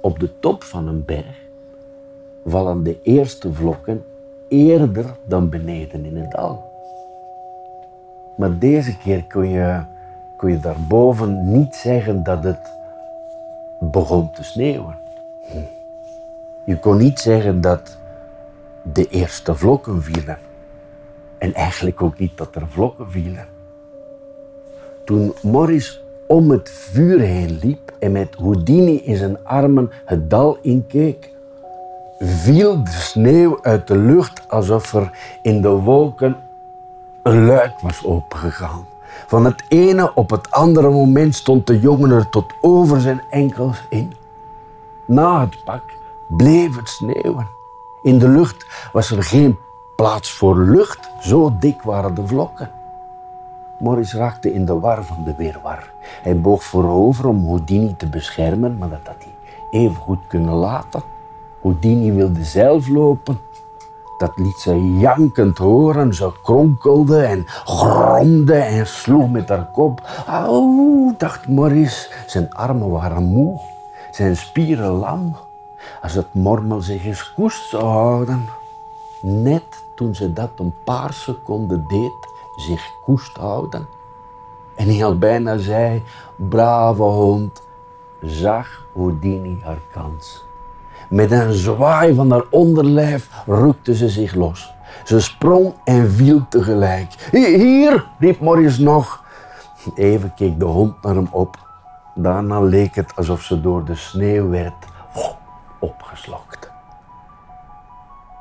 Op 0.00 0.18
de 0.18 0.38
top 0.38 0.64
van 0.64 0.88
een 0.88 1.04
berg 1.04 1.44
vallen 2.46 2.82
de 2.82 2.98
eerste 3.02 3.52
vlokken 3.52 4.04
eerder 4.48 5.16
dan 5.24 5.48
beneden 5.48 6.04
in 6.04 6.16
het 6.16 6.30
dal. 6.30 6.65
Maar 8.36 8.58
deze 8.58 8.96
keer 8.98 9.24
kon 9.24 9.48
je, 9.48 9.80
daarboven 10.60 11.52
niet 11.52 11.74
zeggen 11.74 12.22
dat 12.22 12.44
het 12.44 12.72
begon 13.80 14.32
te 14.32 14.44
sneeuwen. 14.44 14.98
Je 16.64 16.78
kon 16.78 16.96
niet 16.96 17.20
zeggen 17.20 17.60
dat 17.60 17.96
de 18.82 19.08
eerste 19.08 19.54
vlokken 19.54 20.02
vielen. 20.02 20.38
En 21.38 21.54
eigenlijk 21.54 22.02
ook 22.02 22.18
niet 22.18 22.36
dat 22.36 22.54
er 22.54 22.68
vlokken 22.68 23.10
vielen. 23.10 23.46
Toen 25.04 25.34
Morris 25.42 26.04
om 26.26 26.50
het 26.50 26.70
vuur 26.70 27.20
heen 27.20 27.58
liep 27.62 27.92
en 27.98 28.12
met 28.12 28.34
Houdini 28.34 28.96
in 28.96 29.16
zijn 29.16 29.44
armen 29.44 29.90
het 30.04 30.30
dal 30.30 30.58
inkeek, 30.62 31.32
viel 32.18 32.84
de 32.84 32.90
sneeuw 32.90 33.58
uit 33.62 33.86
de 33.86 33.96
lucht 33.96 34.44
alsof 34.48 34.94
er 34.94 35.10
in 35.42 35.60
de 35.60 35.68
wolken 35.68 36.36
een 37.26 37.44
luik 37.44 37.80
was 37.80 38.04
opengegaan. 38.04 38.86
Van 39.26 39.44
het 39.44 39.64
ene 39.68 40.14
op 40.14 40.30
het 40.30 40.50
andere 40.50 40.90
moment 40.90 41.34
stond 41.34 41.66
de 41.66 41.80
jongen 41.80 42.10
er 42.10 42.28
tot 42.28 42.52
over 42.60 43.00
zijn 43.00 43.22
enkels 43.30 43.82
in. 43.88 44.12
Na 45.04 45.40
het 45.40 45.64
pak 45.64 45.82
bleef 46.26 46.76
het 46.76 46.88
sneeuwen. 46.88 47.48
In 48.02 48.18
de 48.18 48.28
lucht 48.28 48.66
was 48.92 49.10
er 49.10 49.22
geen 49.22 49.58
plaats 49.96 50.32
voor 50.32 50.58
lucht, 50.58 51.10
zo 51.20 51.56
dik 51.58 51.82
waren 51.82 52.14
de 52.14 52.26
vlokken. 52.26 52.70
Morris 53.78 54.14
raakte 54.14 54.52
in 54.52 54.64
de 54.64 54.78
war 54.78 55.04
van 55.04 55.24
de 55.24 55.34
weerwar. 55.36 55.90
Hij 56.22 56.40
boog 56.40 56.64
voorover 56.64 57.26
om 57.26 57.46
Houdini 57.46 57.94
te 57.96 58.06
beschermen, 58.06 58.78
maar 58.78 58.88
dat 58.88 59.06
had 59.06 59.16
hij 59.18 59.34
even 59.70 59.96
goed 59.96 60.20
kunnen 60.26 60.54
laten. 60.54 61.02
Houdini 61.60 62.12
wilde 62.12 62.44
zelf 62.44 62.88
lopen. 62.88 63.38
Dat 64.18 64.32
liet 64.36 64.58
ze 64.58 64.98
jankend 64.98 65.58
horen. 65.58 66.14
Ze 66.14 66.32
kronkelde 66.42 67.22
en 67.22 67.44
gromde 67.46 68.54
en 68.54 68.86
sloeg 68.86 69.30
met 69.30 69.48
haar 69.48 69.70
kop. 69.72 70.00
Auw, 70.26 71.14
dacht 71.18 71.48
Morris. 71.48 72.12
Zijn 72.26 72.52
armen 72.52 72.90
waren 72.90 73.22
moe, 73.22 73.60
zijn 74.10 74.36
spieren 74.36 74.90
lam. 74.90 75.36
Als 76.02 76.14
het 76.14 76.34
mormel 76.34 76.80
zich 76.80 77.04
eens 77.04 77.32
koest 77.32 77.68
zou 77.68 77.84
houden. 77.84 78.48
Net 79.20 79.84
toen 79.94 80.14
ze 80.14 80.32
dat 80.32 80.50
een 80.56 80.74
paar 80.84 81.12
seconden 81.12 81.84
deed, 81.88 82.28
zich 82.56 82.82
koest 83.04 83.36
houden. 83.36 83.86
En 84.74 84.86
hij 84.86 85.04
al 85.04 85.18
bijna 85.18 85.58
zei, 85.58 86.02
brave 86.36 87.02
hond, 87.02 87.62
zag 88.20 88.86
Houdini 88.94 89.60
haar 89.62 89.80
kans. 89.92 90.45
Met 91.08 91.30
een 91.30 91.52
zwaai 91.52 92.14
van 92.14 92.30
haar 92.30 92.44
onderlijf 92.50 93.30
rukte 93.46 93.94
ze 93.94 94.08
zich 94.08 94.34
los. 94.34 94.74
Ze 95.04 95.20
sprong 95.20 95.74
en 95.84 96.10
viel 96.10 96.46
tegelijk. 96.48 97.28
Hier, 97.30 98.06
riep 98.18 98.40
Morris 98.40 98.78
nog. 98.78 99.24
Even 99.94 100.34
keek 100.34 100.58
de 100.58 100.64
hond 100.64 101.02
naar 101.02 101.14
hem 101.14 101.28
op. 101.30 101.58
Daarna 102.14 102.60
leek 102.60 102.94
het 102.94 103.16
alsof 103.16 103.42
ze 103.42 103.60
door 103.60 103.84
de 103.84 103.94
sneeuw 103.94 104.48
werd 104.48 104.84
opgeslokt. 105.78 106.70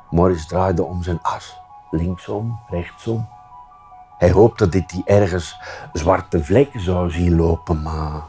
Morris 0.09 0.47
draaide 0.47 0.83
om 0.83 1.03
zijn 1.03 1.19
as, 1.21 1.57
linksom, 1.91 2.59
rechtsom. 2.69 3.27
Hij 4.17 4.31
hoopte 4.31 4.69
dat 4.69 4.91
hij 4.91 5.01
ergens 5.05 5.59
zwarte 5.93 6.43
vlekken 6.43 6.81
zou 6.81 7.11
zien 7.11 7.35
lopen, 7.35 7.81
maar 7.81 8.21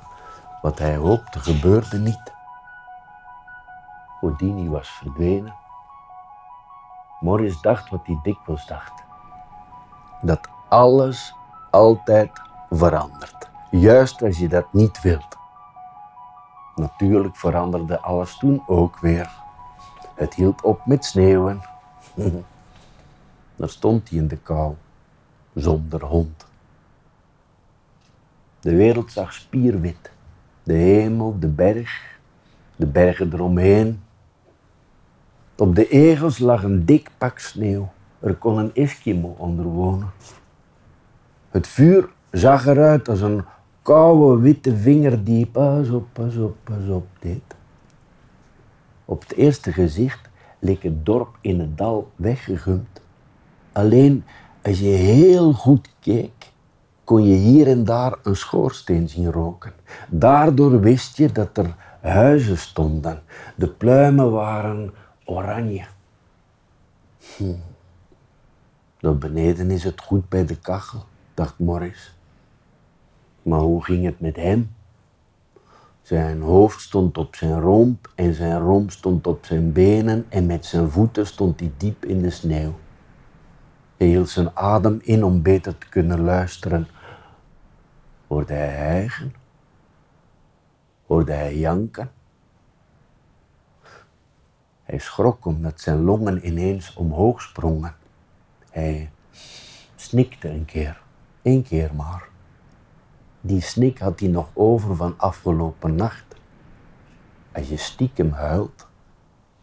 wat 0.63 0.79
hij 0.79 0.97
hoopte 0.97 1.39
gebeurde 1.39 1.99
niet. 1.99 2.35
Houdini 4.27 4.69
was 4.69 4.89
verdwenen. 4.89 5.55
Morris 7.21 7.61
dacht 7.61 7.91
wat 7.91 8.07
hij 8.07 8.19
dikwijls 8.23 8.67
dacht. 8.67 9.03
Dat 10.23 10.49
alles 10.69 11.35
altijd 11.71 12.31
verandert. 12.71 13.51
Juist 13.71 14.23
als 14.23 14.39
je 14.39 14.49
dat 14.49 14.73
niet 14.73 15.03
wilt. 15.03 15.37
Natuurlijk 16.75 17.37
veranderde 17.37 18.01
alles 18.01 18.39
toen 18.39 18.63
ook 18.67 18.99
weer. 18.99 19.31
Het 20.15 20.35
hield 20.35 20.63
op 20.63 20.87
met 20.87 21.05
sneeuwen. 21.05 21.61
Daar 23.57 23.69
stond 23.69 24.09
hij 24.09 24.19
in 24.19 24.29
de 24.29 24.37
kou, 24.37 24.75
zonder 25.55 26.05
hond. 26.05 26.47
De 28.61 28.75
wereld 28.75 29.13
zag 29.13 29.33
spierwit. 29.33 30.11
De 30.63 30.73
hemel, 30.73 31.39
de 31.39 31.49
berg, 31.49 32.19
de 32.77 32.87
bergen 32.87 33.33
eromheen. 33.33 34.05
Op 35.59 35.75
de 35.75 35.89
egels 35.89 36.39
lag 36.39 36.63
een 36.63 36.85
dik 36.85 37.11
pak 37.19 37.39
sneeuw. 37.39 37.89
Er 38.21 38.35
kon 38.35 38.59
een 38.59 38.75
Eskimo 38.75 39.35
onder 39.39 39.65
wonen. 39.65 40.11
Het 41.51 41.67
vuur 41.67 42.09
zag 42.31 42.67
eruit 42.67 43.09
als 43.09 43.21
een 43.21 43.45
koude 43.83 44.43
witte 44.43 44.77
vinger 44.77 45.25
die 45.25 45.47
pas 45.47 45.91
op, 45.91 46.07
pas 46.13 46.37
op, 46.37 46.57
pas 46.65 46.89
op 46.89 47.07
deed. 47.19 47.55
Op 49.05 49.21
het 49.21 49.35
eerste 49.35 49.73
gezicht 49.73 50.29
leek 50.59 50.83
het 50.83 51.07
dorp 51.07 51.37
in 51.41 51.61
het 51.61 51.79
dal 51.79 52.11
weggegumd. 52.17 53.01
Alleen 53.73 54.25
als 54.63 54.79
je 54.79 54.85
heel 54.85 55.53
goed 55.53 55.89
keek, 56.01 56.53
kon 57.05 57.27
je 57.27 57.35
hier 57.35 57.67
en 57.67 57.85
daar 57.85 58.15
een 58.23 58.37
schoorsteen 58.37 59.09
zien 59.09 59.33
roken. 59.33 59.73
Daardoor 60.09 60.81
wist 60.81 61.17
je 61.17 61.33
dat 61.33 61.57
er 61.59 61.75
huizen 62.01 62.59
stonden. 62.59 63.23
De 63.55 63.69
pluimen 63.69 64.31
waren 64.31 64.93
oranje. 65.27 65.87
Hm. 67.37 67.55
Daar 68.99 69.19
beneden 69.19 69.71
is 69.71 69.85
het 69.85 70.01
goed 70.01 70.29
bij 70.29 70.47
de 70.47 70.59
kachel, 70.59 71.05
dacht 71.35 71.59
Morris. 71.59 72.15
Maar 73.43 73.61
hoe 73.61 73.85
ging 73.85 74.05
het 74.05 74.21
met 74.21 74.37
hem? 74.37 74.75
Zijn 76.03 76.41
hoofd 76.41 76.81
stond 76.81 77.19
op 77.19 77.35
zijn 77.37 77.61
romp 77.61 78.13
en 78.15 78.35
zijn 78.35 78.59
romp 78.59 78.91
stond 78.91 79.27
op 79.27 79.45
zijn 79.45 79.73
benen 79.73 80.27
en 80.29 80.47
met 80.47 80.67
zijn 80.67 80.91
voeten 80.91 81.27
stond 81.27 81.61
hij 81.61 81.73
diep 81.77 82.05
in 82.05 82.23
de 82.23 82.31
sneeuw. 82.31 82.75
Hij 83.97 84.07
hield 84.07 84.29
zijn 84.29 84.57
adem 84.57 84.99
in 85.03 85.25
om 85.25 85.43
beter 85.43 85.79
te 85.79 85.89
kunnen 85.89 86.21
luisteren. 86.21 86.87
Hoorde 88.27 88.53
hij 88.53 88.69
hijgen? 88.69 89.35
Hoorde 91.07 91.33
hij 91.33 91.57
janken? 91.57 92.11
Hij 94.87 94.99
schrok 94.99 95.45
omdat 95.45 95.81
zijn 95.81 96.03
longen 96.03 96.47
ineens 96.47 96.95
omhoog 96.95 97.43
sprongen. 97.43 97.95
Hij 98.71 99.11
snikte 99.97 100.49
een 100.49 100.65
keer, 100.65 101.03
één 101.43 101.63
keer 101.63 101.95
maar. 101.95 102.29
Die 103.41 103.61
snik 103.61 103.99
had 103.99 104.21
hij 104.21 104.29
nog 104.29 104.49
over 104.55 104.97
van 104.97 105.15
afgelopen 105.17 105.95
nacht. 105.95 106.25
Als 107.53 107.69
je 107.69 107.77
stiekem 107.77 108.33
huilt, 108.33 108.87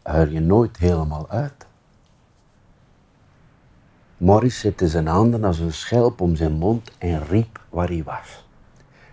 huil 0.01 0.27
je 0.27 0.39
nooit 0.39 0.77
helemaal 0.77 1.29
uit. 1.29 1.67
Morris 4.17 4.59
zette 4.59 4.87
zijn 4.87 5.07
handen 5.07 5.43
als 5.43 5.59
een 5.59 5.73
schelp 5.73 6.21
om 6.21 6.35
zijn 6.35 6.51
mond 6.51 6.91
en 6.97 7.25
riep 7.27 7.61
waar 7.69 7.87
hij 7.87 8.03
was. 8.03 8.45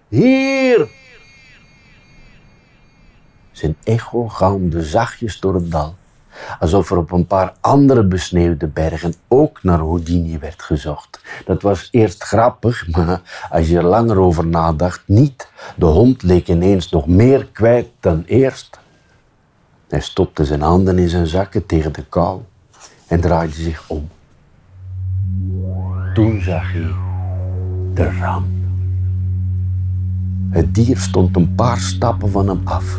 Hier! 0.09 0.89
Zijn 3.51 3.77
echo 3.83 4.29
galmde 4.29 4.83
zachtjes 4.83 5.41
door 5.41 5.55
het 5.55 5.71
dal, 5.71 5.95
alsof 6.59 6.91
er 6.91 6.97
op 6.97 7.13
een 7.13 7.27
paar 7.27 7.53
andere 7.61 8.05
besneeuwde 8.05 8.67
bergen 8.67 9.15
ook 9.29 9.63
naar 9.63 9.79
Houdini 9.79 10.39
werd 10.39 10.63
gezocht. 10.63 11.21
Dat 11.45 11.63
was 11.63 11.89
eerst 11.91 12.23
grappig, 12.23 12.89
maar 12.89 13.21
als 13.51 13.69
je 13.69 13.77
er 13.77 13.85
langer 13.85 14.19
over 14.19 14.47
nadacht, 14.47 15.03
niet. 15.07 15.51
De 15.77 15.87
hond 15.87 16.23
leek 16.23 16.49
ineens 16.49 16.91
nog 16.91 17.07
meer 17.07 17.47
kwijt 17.53 17.89
dan 18.01 18.23
eerst. 18.27 18.79
Hij 19.89 20.01
stopte 20.01 20.45
zijn 20.45 20.61
handen 20.61 20.99
in 20.99 21.09
zijn 21.09 21.27
zakken 21.27 21.67
tegen 21.67 21.93
de 21.93 22.05
kou 22.09 22.41
en 23.07 23.21
draaide 23.21 23.55
zich 23.55 23.89
om. 23.89 24.09
Toen 26.15 26.41
zag 26.43 26.73
hij 26.73 26.91
de 27.95 28.19
ram. 28.19 28.59
Het 30.51 30.75
dier 30.75 30.99
stond 30.99 31.37
een 31.37 31.55
paar 31.55 31.79
stappen 31.79 32.31
van 32.31 32.49
hem 32.49 32.61
af. 32.65 32.99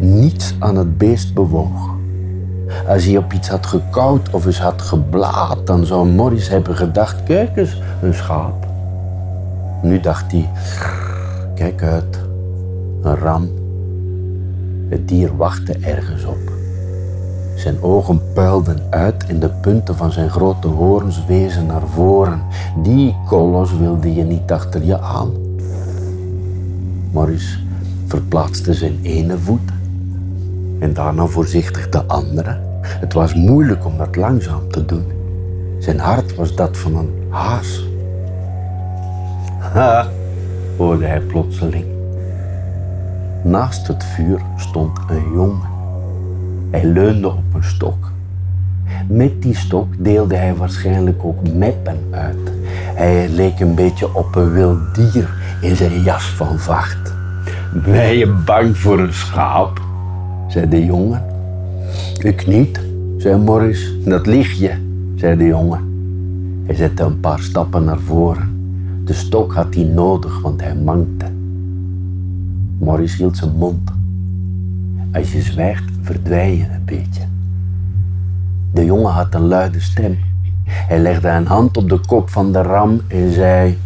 Niets 0.00 0.54
aan 0.58 0.76
het 0.76 0.98
beest 0.98 1.34
bewoog. 1.34 1.94
Als 2.88 3.04
hij 3.04 3.16
op 3.16 3.32
iets 3.32 3.48
had 3.48 3.66
gekauwd 3.66 4.30
of 4.30 4.46
eens 4.46 4.60
had 4.60 4.82
geblaad, 4.82 5.66
dan 5.66 5.86
zou 5.86 6.08
Morris 6.08 6.48
hebben 6.48 6.76
gedacht: 6.76 7.22
kijk 7.22 7.56
eens, 7.56 7.80
een 8.02 8.14
schaap. 8.14 8.66
Nu 9.82 10.00
dacht 10.00 10.32
hij: 10.32 10.50
kijk 11.54 11.82
uit, 11.82 12.18
een 13.02 13.16
ram. 13.16 13.48
Het 14.88 15.08
dier 15.08 15.36
wachtte 15.36 15.76
ergens 15.80 16.24
op. 16.24 16.52
Zijn 17.54 17.82
ogen 17.82 18.20
puilden 18.32 18.78
uit 18.90 19.26
en 19.26 19.40
de 19.40 19.48
punten 19.48 19.96
van 19.96 20.12
zijn 20.12 20.30
grote 20.30 20.68
hoorns 20.68 21.24
wezen 21.26 21.66
naar 21.66 21.86
voren. 21.94 22.42
Die 22.82 23.16
kolos 23.26 23.76
wilde 23.76 24.14
je 24.14 24.22
niet 24.22 24.52
achter 24.52 24.84
je 24.84 25.00
aan. 25.00 25.30
Morris 27.10 27.64
verplaatste 28.06 28.74
zijn 28.74 28.98
ene 29.02 29.38
voet 29.38 29.73
en 30.84 30.92
daarna 30.92 31.26
voorzichtig 31.26 31.88
de 31.88 32.04
andere. 32.04 32.58
Het 32.82 33.12
was 33.12 33.34
moeilijk 33.34 33.84
om 33.84 33.98
dat 33.98 34.16
langzaam 34.16 34.68
te 34.70 34.84
doen. 34.84 35.04
Zijn 35.78 35.98
hart 35.98 36.34
was 36.34 36.54
dat 36.54 36.76
van 36.76 36.96
een 36.96 37.10
haas. 37.28 37.86
Ha, 39.58 40.06
hoorde 40.76 41.04
hij 41.04 41.20
plotseling. 41.20 41.84
Naast 43.42 43.86
het 43.86 44.04
vuur 44.04 44.40
stond 44.56 44.98
een 45.08 45.32
jongen. 45.32 45.68
Hij 46.70 46.84
leunde 46.84 47.28
op 47.28 47.54
een 47.54 47.64
stok. 47.64 48.12
Met 49.08 49.42
die 49.42 49.56
stok 49.56 49.86
deelde 49.98 50.36
hij 50.36 50.54
waarschijnlijk 50.54 51.24
ook 51.24 51.48
meppen 51.54 51.98
uit. 52.10 52.52
Hij 52.94 53.28
leek 53.28 53.60
een 53.60 53.74
beetje 53.74 54.14
op 54.14 54.34
een 54.34 54.52
wild 54.52 54.94
dier 54.94 55.28
in 55.60 55.76
zijn 55.76 56.02
jas 56.02 56.24
van 56.24 56.58
vacht. 56.58 57.14
Ben 57.84 58.16
je 58.16 58.26
bang 58.26 58.76
voor 58.76 58.98
een 58.98 59.14
schaap? 59.14 59.92
Zei 60.54 60.68
de 60.68 60.84
jongen. 60.84 61.22
Ik 62.18 62.46
niet, 62.46 62.80
zei 63.16 63.36
Morris. 63.36 63.92
Dat 64.04 64.26
lieg 64.26 64.52
je, 64.52 64.72
zei 65.16 65.36
de 65.36 65.44
jongen. 65.44 65.80
Hij 66.66 66.74
zette 66.74 67.02
een 67.02 67.20
paar 67.20 67.38
stappen 67.40 67.84
naar 67.84 67.98
voren. 67.98 68.48
De 69.04 69.12
stok 69.12 69.52
had 69.52 69.74
hij 69.74 69.84
nodig, 69.84 70.40
want 70.40 70.60
hij 70.60 70.74
mankte. 70.74 71.26
Morris 72.78 73.16
hield 73.16 73.36
zijn 73.36 73.56
mond. 73.56 73.90
Als 75.12 75.32
je 75.32 75.42
zwijgt, 75.42 75.84
verdwijn 76.02 76.56
je 76.56 76.64
een 76.64 76.84
beetje. 76.84 77.22
De 78.72 78.84
jongen 78.84 79.12
had 79.12 79.34
een 79.34 79.46
luide 79.46 79.80
stem. 79.80 80.18
Hij 80.64 80.98
legde 80.98 81.28
een 81.28 81.46
hand 81.46 81.76
op 81.76 81.88
de 81.88 82.00
kop 82.06 82.30
van 82.30 82.52
de 82.52 82.62
ram 82.62 83.00
en 83.08 83.32
zei: 83.32 83.78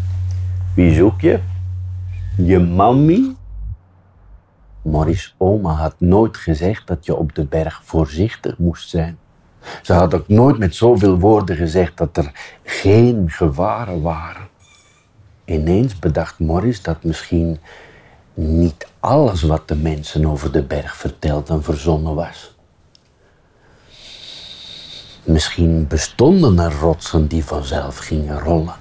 Wie 0.74 0.94
zoek 0.94 1.20
je? 1.20 1.38
Je 2.36 2.58
mammy? 2.58 3.36
Morris' 4.90 5.34
oma 5.36 5.72
had 5.72 5.94
nooit 5.98 6.36
gezegd 6.36 6.86
dat 6.86 7.06
je 7.06 7.16
op 7.16 7.34
de 7.34 7.44
berg 7.44 7.80
voorzichtig 7.84 8.58
moest 8.58 8.88
zijn. 8.88 9.18
Ze 9.82 9.92
had 9.92 10.14
ook 10.14 10.28
nooit 10.28 10.58
met 10.58 10.74
zoveel 10.74 11.18
woorden 11.18 11.56
gezegd 11.56 11.96
dat 11.96 12.16
er 12.16 12.58
geen 12.62 13.30
gevaren 13.30 14.02
waren. 14.02 14.48
Ineens 15.44 15.98
bedacht 15.98 16.38
Morris 16.38 16.82
dat 16.82 17.04
misschien 17.04 17.58
niet 18.34 18.86
alles 19.00 19.42
wat 19.42 19.68
de 19.68 19.76
mensen 19.76 20.26
over 20.26 20.52
de 20.52 20.62
berg 20.62 20.96
vertelden 20.96 21.62
verzonnen 21.62 22.14
was. 22.14 22.56
Misschien 25.24 25.86
bestonden 25.86 26.58
er 26.58 26.72
rotsen 26.72 27.26
die 27.26 27.44
vanzelf 27.44 27.98
gingen 27.98 28.38
rollen. 28.38 28.77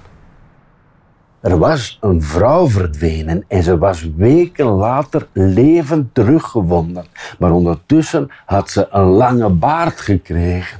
Er 1.40 1.58
was 1.58 1.98
een 2.00 2.22
vrouw 2.22 2.68
verdwenen 2.68 3.44
en 3.48 3.62
ze 3.62 3.78
was 3.78 4.08
weken 4.16 4.66
later 4.66 5.26
levend 5.32 6.14
teruggevonden. 6.14 7.04
Maar 7.38 7.52
ondertussen 7.52 8.30
had 8.46 8.70
ze 8.70 8.88
een 8.90 9.06
lange 9.06 9.48
baard 9.48 10.00
gekregen. 10.00 10.78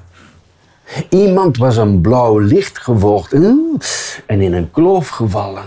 Iemand 1.11 1.57
was 1.57 1.77
een 1.77 2.01
blauw 2.01 2.39
licht 2.39 2.79
gevolgd 2.79 3.33
en 4.27 4.41
in 4.41 4.53
een 4.53 4.71
kloof 4.71 5.09
gevallen. 5.09 5.65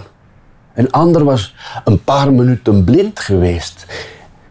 Een 0.74 0.92
ander 0.92 1.24
was 1.24 1.56
een 1.84 2.04
paar 2.04 2.34
minuten 2.34 2.84
blind 2.84 3.20
geweest. 3.20 3.86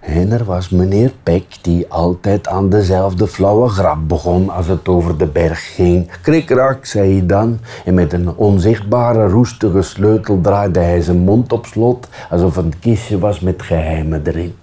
En 0.00 0.32
er 0.32 0.44
was 0.44 0.68
meneer 0.68 1.12
Peck 1.22 1.44
die 1.62 1.86
altijd 1.88 2.48
aan 2.48 2.68
dezelfde 2.68 3.26
flauwe 3.26 3.68
grap 3.68 4.08
begon 4.08 4.50
als 4.50 4.66
het 4.66 4.88
over 4.88 5.18
de 5.18 5.26
berg 5.26 5.74
ging. 5.74 6.10
Krikrak, 6.22 6.84
zei 6.84 7.12
hij 7.12 7.26
dan. 7.26 7.58
En 7.84 7.94
met 7.94 8.12
een 8.12 8.34
onzichtbare 8.34 9.28
roestige 9.28 9.82
sleutel 9.82 10.40
draaide 10.40 10.80
hij 10.80 11.00
zijn 11.00 11.18
mond 11.18 11.52
op 11.52 11.66
slot 11.66 12.08
alsof 12.30 12.56
een 12.56 12.78
kistje 12.78 13.18
was 13.18 13.40
met 13.40 13.62
geheimen 13.62 14.26
erin. 14.26 14.54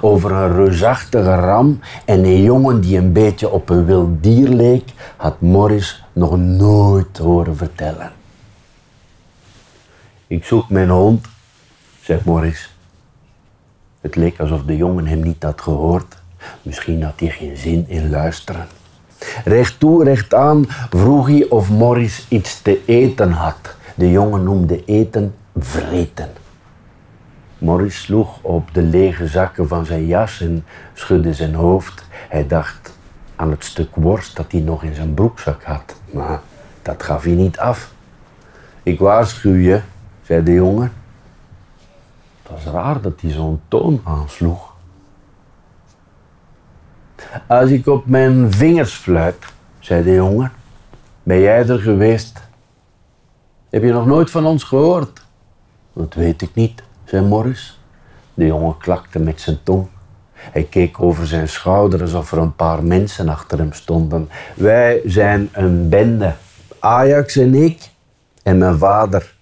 Over 0.00 0.32
een 0.32 0.54
reusachtige 0.54 1.34
ram 1.34 1.80
en 2.04 2.24
een 2.24 2.42
jongen 2.42 2.80
die 2.80 2.98
een 2.98 3.12
beetje 3.12 3.50
op 3.50 3.70
een 3.70 3.84
wild 3.84 4.22
dier 4.22 4.48
leek, 4.48 4.92
had 5.16 5.40
Morris 5.40 6.04
nog 6.12 6.38
nooit 6.38 7.18
horen 7.18 7.56
vertellen. 7.56 8.12
Ik 10.26 10.44
zoek 10.44 10.70
mijn 10.70 10.88
hond, 10.88 11.26
zegt 12.00 12.24
Morris. 12.24 12.73
Het 14.04 14.16
leek 14.16 14.40
alsof 14.40 14.62
de 14.62 14.76
jongen 14.76 15.06
hem 15.06 15.22
niet 15.22 15.42
had 15.42 15.60
gehoord. 15.60 16.16
Misschien 16.62 17.02
had 17.02 17.20
hij 17.20 17.28
geen 17.28 17.56
zin 17.56 17.84
in 17.88 18.10
luisteren. 18.10 18.66
Recht 19.44 19.80
toe, 19.80 20.04
recht 20.04 20.34
aan 20.34 20.64
vroeg 20.90 21.26
hij 21.26 21.46
of 21.48 21.70
Morris 21.70 22.26
iets 22.28 22.62
te 22.62 22.82
eten 22.86 23.30
had. 23.30 23.76
De 23.94 24.10
jongen 24.10 24.42
noemde 24.42 24.84
eten 24.84 25.34
vreten. 25.56 26.28
Morris 27.58 28.02
sloeg 28.02 28.38
op 28.42 28.74
de 28.74 28.82
lege 28.82 29.26
zakken 29.26 29.68
van 29.68 29.86
zijn 29.86 30.06
jas 30.06 30.40
en 30.40 30.64
schudde 30.94 31.34
zijn 31.34 31.54
hoofd. 31.54 32.04
Hij 32.28 32.46
dacht 32.46 32.98
aan 33.36 33.50
het 33.50 33.64
stuk 33.64 33.94
worst 33.94 34.36
dat 34.36 34.52
hij 34.52 34.60
nog 34.60 34.82
in 34.82 34.94
zijn 34.94 35.14
broekzak 35.14 35.62
had. 35.62 35.96
Maar 36.10 36.40
dat 36.82 37.02
gaf 37.02 37.22
hij 37.22 37.32
niet 37.32 37.58
af. 37.58 37.92
Ik 38.82 38.98
waarschuw 38.98 39.54
je, 39.54 39.80
zei 40.22 40.42
de 40.42 40.52
jongen. 40.52 40.92
Het 42.44 42.52
was 42.52 42.72
raar 42.72 43.00
dat 43.00 43.20
hij 43.20 43.30
zo'n 43.30 43.60
toon 43.68 44.00
aansloeg. 44.04 44.72
Als 47.46 47.70
ik 47.70 47.86
op 47.86 48.06
mijn 48.06 48.52
vingers 48.52 48.94
fluit, 48.94 49.44
zei 49.78 50.02
de 50.02 50.14
jongen, 50.14 50.52
ben 51.22 51.40
jij 51.40 51.68
er 51.68 51.78
geweest? 51.78 52.42
Heb 53.70 53.82
je 53.82 53.92
nog 53.92 54.06
nooit 54.06 54.30
van 54.30 54.46
ons 54.46 54.64
gehoord? 54.64 55.24
Dat 55.92 56.14
weet 56.14 56.42
ik 56.42 56.54
niet, 56.54 56.82
zei 57.04 57.26
Morris. 57.26 57.80
De 58.34 58.46
jongen 58.46 58.78
klakte 58.78 59.18
met 59.18 59.40
zijn 59.40 59.58
tong. 59.62 59.86
Hij 60.32 60.64
keek 60.64 61.00
over 61.00 61.26
zijn 61.26 61.48
schouder 61.48 62.00
alsof 62.00 62.32
er 62.32 62.38
een 62.38 62.56
paar 62.56 62.82
mensen 62.82 63.28
achter 63.28 63.58
hem 63.58 63.72
stonden. 63.72 64.28
Wij 64.54 65.00
zijn 65.04 65.48
een 65.52 65.88
bende. 65.88 66.34
Ajax 66.78 67.36
en 67.36 67.54
ik 67.54 67.90
en 68.42 68.58
mijn 68.58 68.78
vader. 68.78 69.33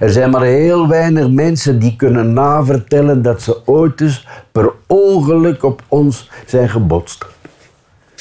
Er 0.00 0.10
zijn 0.10 0.30
maar 0.30 0.42
heel 0.42 0.88
weinig 0.88 1.30
mensen 1.30 1.78
die 1.78 1.96
kunnen 1.96 2.32
navertellen 2.32 3.22
dat 3.22 3.42
ze 3.42 3.66
ooit 3.66 4.00
eens 4.00 4.26
per 4.52 4.72
ongeluk 4.86 5.62
op 5.62 5.82
ons 5.88 6.30
zijn 6.46 6.68
gebotst. 6.68 7.26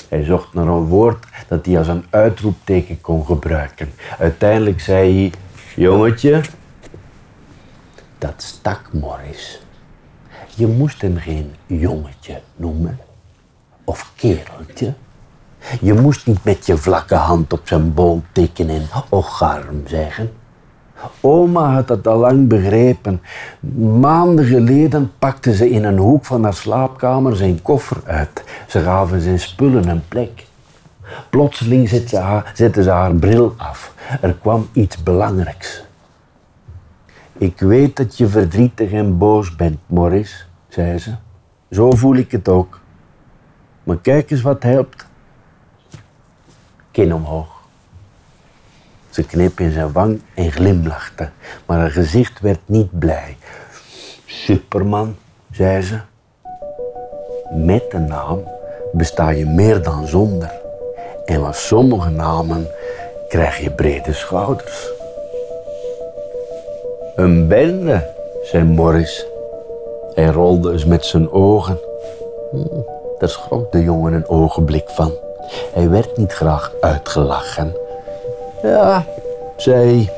Hij 0.10 0.24
zocht 0.24 0.54
naar 0.54 0.68
een 0.68 0.86
woord 0.86 1.26
dat 1.48 1.66
hij 1.66 1.78
als 1.78 1.88
een 1.88 2.06
uitroepteken 2.10 3.02
kon 3.02 3.26
gebruiken. 3.26 3.92
Uiteindelijk 4.20 4.80
zei 4.80 5.14
hij: 5.14 5.32
Jongetje, 5.76 6.42
dat 8.18 8.34
stak 8.38 8.90
Morris. 8.92 9.62
Je 10.56 10.68
moest 10.68 11.02
hem 11.02 11.18
geen 11.18 11.56
jongetje 11.66 12.42
noemen 12.56 13.00
of 13.84 14.12
kereltje. 14.16 14.94
Je 15.82 15.94
moest 15.94 16.28
niet 16.28 16.44
met 16.44 16.66
je 16.66 16.78
vlakke 16.78 17.16
hand 17.16 17.54
op 17.54 17.68
zijn 17.68 17.94
bol 17.94 18.24
tikken 18.32 18.70
en 18.70 18.88
ocharm 19.10 19.88
zeggen. 19.88 20.32
Oma 21.22 21.74
had 21.74 21.88
dat 21.88 22.08
al 22.08 22.18
lang 22.18 22.48
begrepen. 22.48 23.22
Maanden 24.00 24.46
geleden 24.46 25.12
pakte 25.20 25.56
ze 25.56 25.70
in 25.70 25.84
een 25.84 25.98
hoek 25.98 26.26
van 26.26 26.44
haar 26.44 26.54
slaapkamer 26.54 27.36
zijn 27.36 27.62
koffer 27.62 27.98
uit. 28.06 28.44
Ze 28.68 28.82
gaven 28.82 29.22
zijn 29.22 29.40
spullen 29.40 29.88
een 29.88 30.04
plek. 30.08 30.48
Plotseling 31.30 31.90
zette 31.90 32.08
ze 32.08 32.18
haar, 32.18 32.52
zette 32.56 32.84
ze 32.84 32.90
haar 32.90 33.16
bril 33.16 33.54
af. 33.58 33.94
Er 34.22 34.34
kwam 34.42 34.68
iets 34.74 35.04
belangrijks. 35.04 35.84
Ik 37.38 37.60
weet 37.60 37.96
dat 37.96 38.18
je 38.18 38.28
verdrietig 38.28 38.92
en 38.92 39.18
boos 39.18 39.56
bent, 39.56 39.80
Maurice, 39.86 40.44
zei 40.68 40.98
ze. 40.98 41.16
Zo 41.72 41.92
voel 41.92 42.16
ik 42.16 42.32
het 42.32 42.50
ook. 42.50 42.80
Maar 43.84 43.98
kijk 43.98 44.32
eens 44.32 44.42
wat 44.42 44.64
helpt. 44.64 45.08
Kin 46.92 47.14
omhoog. 47.14 47.59
Ze 49.20 49.52
in 49.56 49.72
zijn 49.72 49.92
wang 49.92 50.22
en 50.34 50.52
glimlachte, 50.52 51.30
maar 51.66 51.80
haar 51.80 51.92
gezicht 51.92 52.40
werd 52.40 52.60
niet 52.66 53.00
blij. 53.00 53.38
Superman, 54.26 55.16
zei 55.52 55.82
ze. 55.82 56.00
Met 57.54 57.84
een 57.90 58.06
naam 58.06 58.44
besta 58.92 59.30
je 59.30 59.46
meer 59.46 59.84
dan 59.84 60.08
zonder. 60.08 60.52
En 61.26 61.40
van 61.40 61.54
sommige 61.54 62.10
namen 62.10 62.68
krijg 63.28 63.58
je 63.58 63.72
brede 63.72 64.14
schouders. 64.14 64.90
Een 67.16 67.48
bende, 67.48 68.14
zei 68.44 68.64
Morris. 68.64 69.26
Hij 70.14 70.28
rolde 70.28 70.72
eens 70.72 70.86
met 70.86 71.06
zijn 71.06 71.32
ogen. 71.32 71.80
Hm, 72.52 72.58
daar 73.18 73.30
schrok 73.30 73.72
de 73.72 73.84
jongen 73.84 74.14
een 74.14 74.30
ogenblik 74.30 74.90
van. 74.90 75.12
Hij 75.74 75.90
werd 75.90 76.18
niet 76.18 76.32
graag 76.32 76.74
uitgelachen. 76.82 77.76
Ja, 78.62 79.06
zei. 79.58 80.10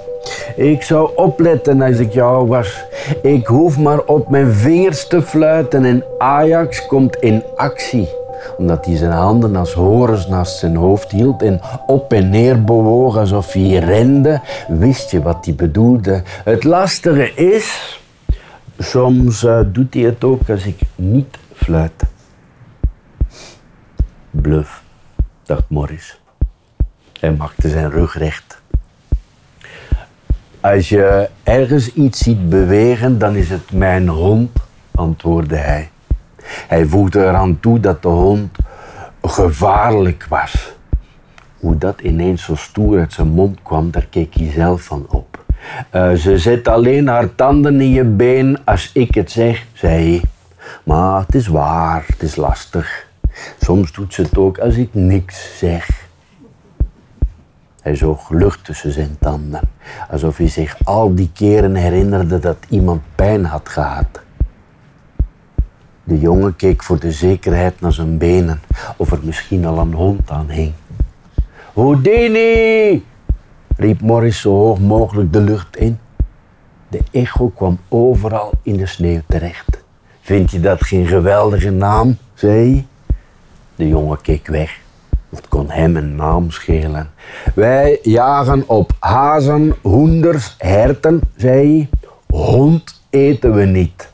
Ik 0.55 0.83
zou 0.83 1.11
opletten 1.15 1.81
als 1.81 1.97
ik 1.97 2.13
jou 2.13 2.47
was. 2.47 2.83
Ik 3.21 3.45
hoef 3.47 3.77
maar 3.77 3.99
op 3.99 4.29
mijn 4.29 4.51
vingers 4.51 5.07
te 5.07 5.21
fluiten 5.21 5.85
en 5.85 6.03
Ajax 6.17 6.85
komt 6.87 7.15
in 7.15 7.43
actie. 7.55 8.09
Omdat 8.57 8.85
hij 8.85 8.95
zijn 8.95 9.11
handen 9.11 9.55
als 9.55 9.73
horens 9.73 10.27
naast 10.27 10.57
zijn 10.57 10.75
hoofd 10.75 11.11
hield 11.11 11.41
en 11.41 11.61
op 11.87 12.13
en 12.13 12.29
neer 12.29 12.63
bewoog 12.63 13.17
alsof 13.17 13.53
hij 13.53 13.77
rende, 13.77 14.41
wist 14.67 15.11
je 15.11 15.21
wat 15.21 15.45
hij 15.45 15.55
bedoelde. 15.55 16.21
Het 16.43 16.63
lastige 16.63 17.33
is, 17.33 17.99
soms 18.79 19.43
uh, 19.43 19.59
doet 19.67 19.93
hij 19.93 20.03
het 20.03 20.23
ook 20.23 20.49
als 20.49 20.65
ik 20.65 20.79
niet 20.95 21.37
fluit. 21.53 22.03
Bluff, 24.31 24.83
dacht 25.43 25.63
Morris. 25.67 26.20
Hij 27.21 27.31
maakte 27.31 27.69
zijn 27.69 27.91
rug 27.91 28.17
recht. 28.17 28.61
Als 30.59 30.89
je 30.89 31.29
ergens 31.43 31.93
iets 31.93 32.19
ziet 32.19 32.49
bewegen, 32.49 33.17
dan 33.17 33.35
is 33.35 33.49
het 33.49 33.71
mijn 33.71 34.07
hond, 34.07 34.57
antwoordde 34.91 35.55
hij. 35.55 35.89
Hij 36.43 36.85
voegde 36.85 37.19
eraan 37.19 37.59
toe 37.59 37.79
dat 37.79 38.01
de 38.01 38.07
hond 38.07 38.57
gevaarlijk 39.21 40.25
was. 40.29 40.73
Hoe 41.59 41.77
dat 41.77 42.01
ineens 42.01 42.43
zo 42.43 42.55
stoer 42.55 42.99
uit 42.99 43.13
zijn 43.13 43.27
mond 43.27 43.59
kwam, 43.61 43.91
daar 43.91 44.07
keek 44.09 44.33
hij 44.33 44.51
zelf 44.51 44.81
van 44.81 45.05
op. 45.09 45.43
Uh, 45.91 46.13
ze 46.13 46.37
zet 46.37 46.67
alleen 46.67 47.07
haar 47.07 47.35
tanden 47.35 47.81
in 47.81 47.91
je 47.91 48.03
been 48.03 48.57
als 48.65 48.91
ik 48.93 49.15
het 49.15 49.31
zeg, 49.31 49.65
zei 49.73 49.93
hij. 49.93 50.29
Maar 50.83 51.19
het 51.19 51.35
is 51.35 51.47
waar, 51.47 52.03
het 52.07 52.21
is 52.21 52.35
lastig. 52.35 53.07
Soms 53.59 53.91
doet 53.91 54.13
ze 54.13 54.21
het 54.21 54.37
ook 54.37 54.57
als 54.57 54.75
ik 54.75 54.89
niks 54.91 55.57
zeg. 55.57 56.09
Hij 57.81 57.95
zoog 57.95 58.29
lucht 58.29 58.65
tussen 58.65 58.91
zijn 58.91 59.15
tanden, 59.19 59.61
alsof 60.09 60.37
hij 60.37 60.47
zich 60.47 60.77
al 60.83 61.15
die 61.15 61.29
keren 61.33 61.75
herinnerde 61.75 62.39
dat 62.39 62.57
iemand 62.69 63.01
pijn 63.15 63.45
had 63.45 63.69
gehad. 63.69 64.21
De 66.03 66.19
jongen 66.19 66.55
keek 66.55 66.83
voor 66.83 66.99
de 66.99 67.11
zekerheid 67.11 67.81
naar 67.81 67.93
zijn 67.93 68.17
benen, 68.17 68.61
of 68.97 69.11
er 69.11 69.19
misschien 69.23 69.65
al 69.65 69.77
een 69.77 69.93
hond 69.93 70.31
aan 70.31 70.49
hing. 70.49 70.73
Houdini! 71.73 73.03
riep 73.77 74.01
Morris 74.01 74.41
zo 74.41 74.49
hoog 74.49 74.79
mogelijk 74.79 75.33
de 75.33 75.41
lucht 75.41 75.77
in. 75.77 75.99
De 76.87 77.01
echo 77.11 77.47
kwam 77.47 77.79
overal 77.87 78.51
in 78.61 78.77
de 78.77 78.85
sneeuw 78.85 79.21
terecht. 79.27 79.83
Vind 80.21 80.51
je 80.51 80.59
dat 80.59 80.83
geen 80.83 81.07
geweldige 81.07 81.69
naam? 81.69 82.17
zei 82.33 82.73
hij. 82.73 82.85
De 83.75 83.87
jongen 83.87 84.21
keek 84.21 84.47
weg. 84.47 84.80
Wat 85.31 85.47
kon 85.47 85.69
hem 85.69 85.95
een 85.95 86.15
naam 86.15 86.51
schelen? 86.51 87.11
Wij 87.55 87.99
jagen 88.01 88.63
op 88.67 88.91
hazen, 88.99 89.75
hoenders, 89.81 90.55
herten, 90.57 91.21
zei 91.35 91.55
hij. 91.55 91.89
Hond 92.37 93.01
eten 93.09 93.53
we 93.53 93.65
niet. 93.65 94.11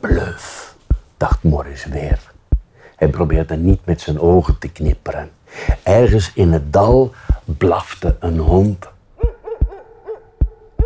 Bluf, 0.00 0.74
dacht 1.16 1.42
Morris 1.42 1.84
weer. 1.84 2.32
Hij 2.96 3.08
probeerde 3.08 3.56
niet 3.56 3.80
met 3.84 4.00
zijn 4.00 4.20
ogen 4.20 4.58
te 4.58 4.68
knipperen. 4.68 5.30
Ergens 5.82 6.32
in 6.34 6.52
het 6.52 6.72
dal 6.72 7.12
blafte 7.44 8.16
een 8.20 8.38
hond. 8.38 8.88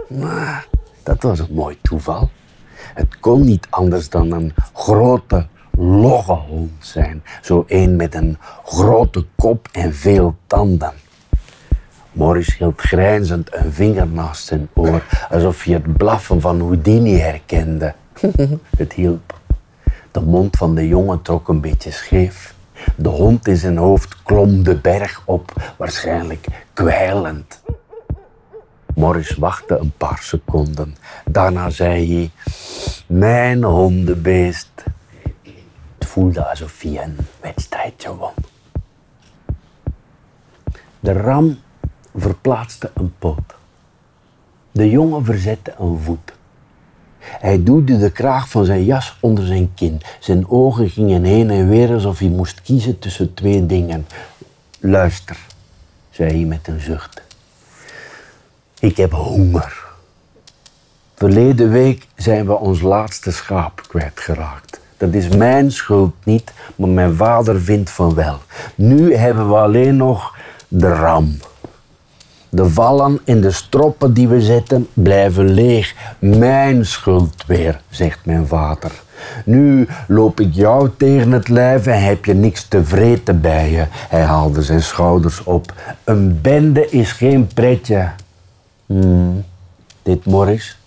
Maar 0.08 0.66
dat 1.02 1.22
was 1.22 1.38
een 1.38 1.54
mooi 1.54 1.78
toeval. 1.82 2.30
Het 2.94 3.18
kon 3.18 3.44
niet 3.44 3.66
anders 3.70 4.08
dan 4.08 4.32
een 4.32 4.54
grote 4.72 5.46
logge 5.78 6.32
hond 6.32 6.72
zijn. 6.78 7.22
Zo 7.42 7.64
een 7.66 7.96
met 7.96 8.14
een 8.14 8.38
grote 8.64 9.24
kop 9.36 9.68
en 9.72 9.94
veel 9.94 10.36
tanden. 10.46 10.92
Morris 12.12 12.56
hield 12.56 12.80
grijnzend 12.80 13.54
een 13.54 13.72
vinger 13.72 14.06
naast 14.06 14.46
zijn 14.46 14.68
oor, 14.74 15.02
alsof 15.30 15.64
hij 15.64 15.74
het 15.74 15.96
blaffen 15.96 16.40
van 16.40 16.60
Houdini 16.60 17.18
herkende. 17.18 17.94
het 18.76 18.92
hielp. 18.92 19.38
De 20.10 20.20
mond 20.20 20.56
van 20.56 20.74
de 20.74 20.88
jongen 20.88 21.22
trok 21.22 21.48
een 21.48 21.60
beetje 21.60 21.90
scheef. 21.90 22.54
De 22.96 23.08
hond 23.08 23.48
in 23.48 23.56
zijn 23.56 23.76
hoofd 23.76 24.22
klom 24.22 24.62
de 24.62 24.76
berg 24.76 25.22
op, 25.24 25.52
waarschijnlijk 25.76 26.46
kwijlend. 26.72 27.62
Morris 28.94 29.36
wachtte 29.36 29.78
een 29.78 29.92
paar 29.96 30.18
seconden. 30.22 30.96
Daarna 31.24 31.70
zei 31.70 32.14
hij: 32.14 32.30
Mijn 33.06 33.64
hondenbeest 33.64 34.70
voelde 36.18 36.48
alsof 36.48 36.80
hij 36.80 37.02
een 37.02 37.16
wedstrijdje 37.40 38.16
won. 38.16 38.32
De 41.00 41.12
ram 41.12 41.58
verplaatste 42.14 42.90
een 42.94 43.14
poot. 43.18 43.54
De 44.70 44.90
jongen 44.90 45.24
verzette 45.24 45.74
een 45.78 45.98
voet. 45.98 46.32
Hij 47.18 47.62
duwde 47.62 47.98
de 47.98 48.12
kraag 48.12 48.48
van 48.48 48.64
zijn 48.64 48.84
jas 48.84 49.16
onder 49.20 49.46
zijn 49.46 49.74
kin. 49.74 50.00
Zijn 50.20 50.48
ogen 50.48 50.90
gingen 50.90 51.24
heen 51.24 51.50
en 51.50 51.68
weer 51.68 51.92
alsof 51.92 52.18
hij 52.18 52.28
moest 52.28 52.62
kiezen 52.62 52.98
tussen 52.98 53.34
twee 53.34 53.66
dingen. 53.66 54.06
Luister, 54.80 55.38
zei 56.10 56.30
hij 56.30 56.44
met 56.44 56.68
een 56.68 56.80
zucht. 56.80 57.22
Ik 58.78 58.96
heb 58.96 59.12
honger. 59.12 59.86
Verleden 61.14 61.70
week 61.70 62.06
zijn 62.16 62.46
we 62.46 62.54
ons 62.54 62.80
laatste 62.80 63.32
schaap 63.32 63.82
kwijtgeraakt. 63.88 64.80
Dat 64.98 65.14
is 65.14 65.28
mijn 65.28 65.72
schuld 65.72 66.14
niet, 66.24 66.52
maar 66.76 66.88
mijn 66.88 67.14
vader 67.14 67.60
vindt 67.60 67.90
van 67.90 68.14
wel. 68.14 68.38
Nu 68.74 69.14
hebben 69.14 69.48
we 69.48 69.56
alleen 69.56 69.96
nog 69.96 70.36
de 70.68 70.88
ram. 70.88 71.36
De 72.48 72.68
vallen 72.68 73.20
en 73.24 73.40
de 73.40 73.50
stroppen 73.50 74.12
die 74.12 74.28
we 74.28 74.40
zetten 74.40 74.88
blijven 74.92 75.50
leeg. 75.50 75.94
Mijn 76.18 76.86
schuld 76.86 77.44
weer, 77.46 77.80
zegt 77.90 78.18
mijn 78.24 78.46
vader. 78.46 78.92
Nu 79.44 79.88
loop 80.06 80.40
ik 80.40 80.54
jou 80.54 80.90
tegen 80.96 81.32
het 81.32 81.48
lijf 81.48 81.86
en 81.86 82.02
heb 82.02 82.24
je 82.24 82.34
niks 82.34 82.68
te 82.68 82.84
vreten 82.84 83.40
bij 83.40 83.70
je. 83.70 83.84
Hij 83.90 84.22
haalde 84.22 84.62
zijn 84.62 84.82
schouders 84.82 85.44
op. 85.44 85.72
Een 86.04 86.40
bende 86.40 86.88
is 86.90 87.12
geen 87.12 87.46
pretje. 87.54 88.08
Hmm, 88.86 89.44
dit 90.02 90.24
Morris, 90.24 90.77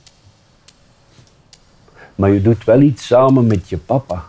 maar 2.22 2.32
je 2.32 2.42
doet 2.42 2.64
wel 2.64 2.82
iets 2.82 3.06
samen 3.06 3.48
met 3.48 3.70
je 3.70 3.78
papa. 3.78 4.24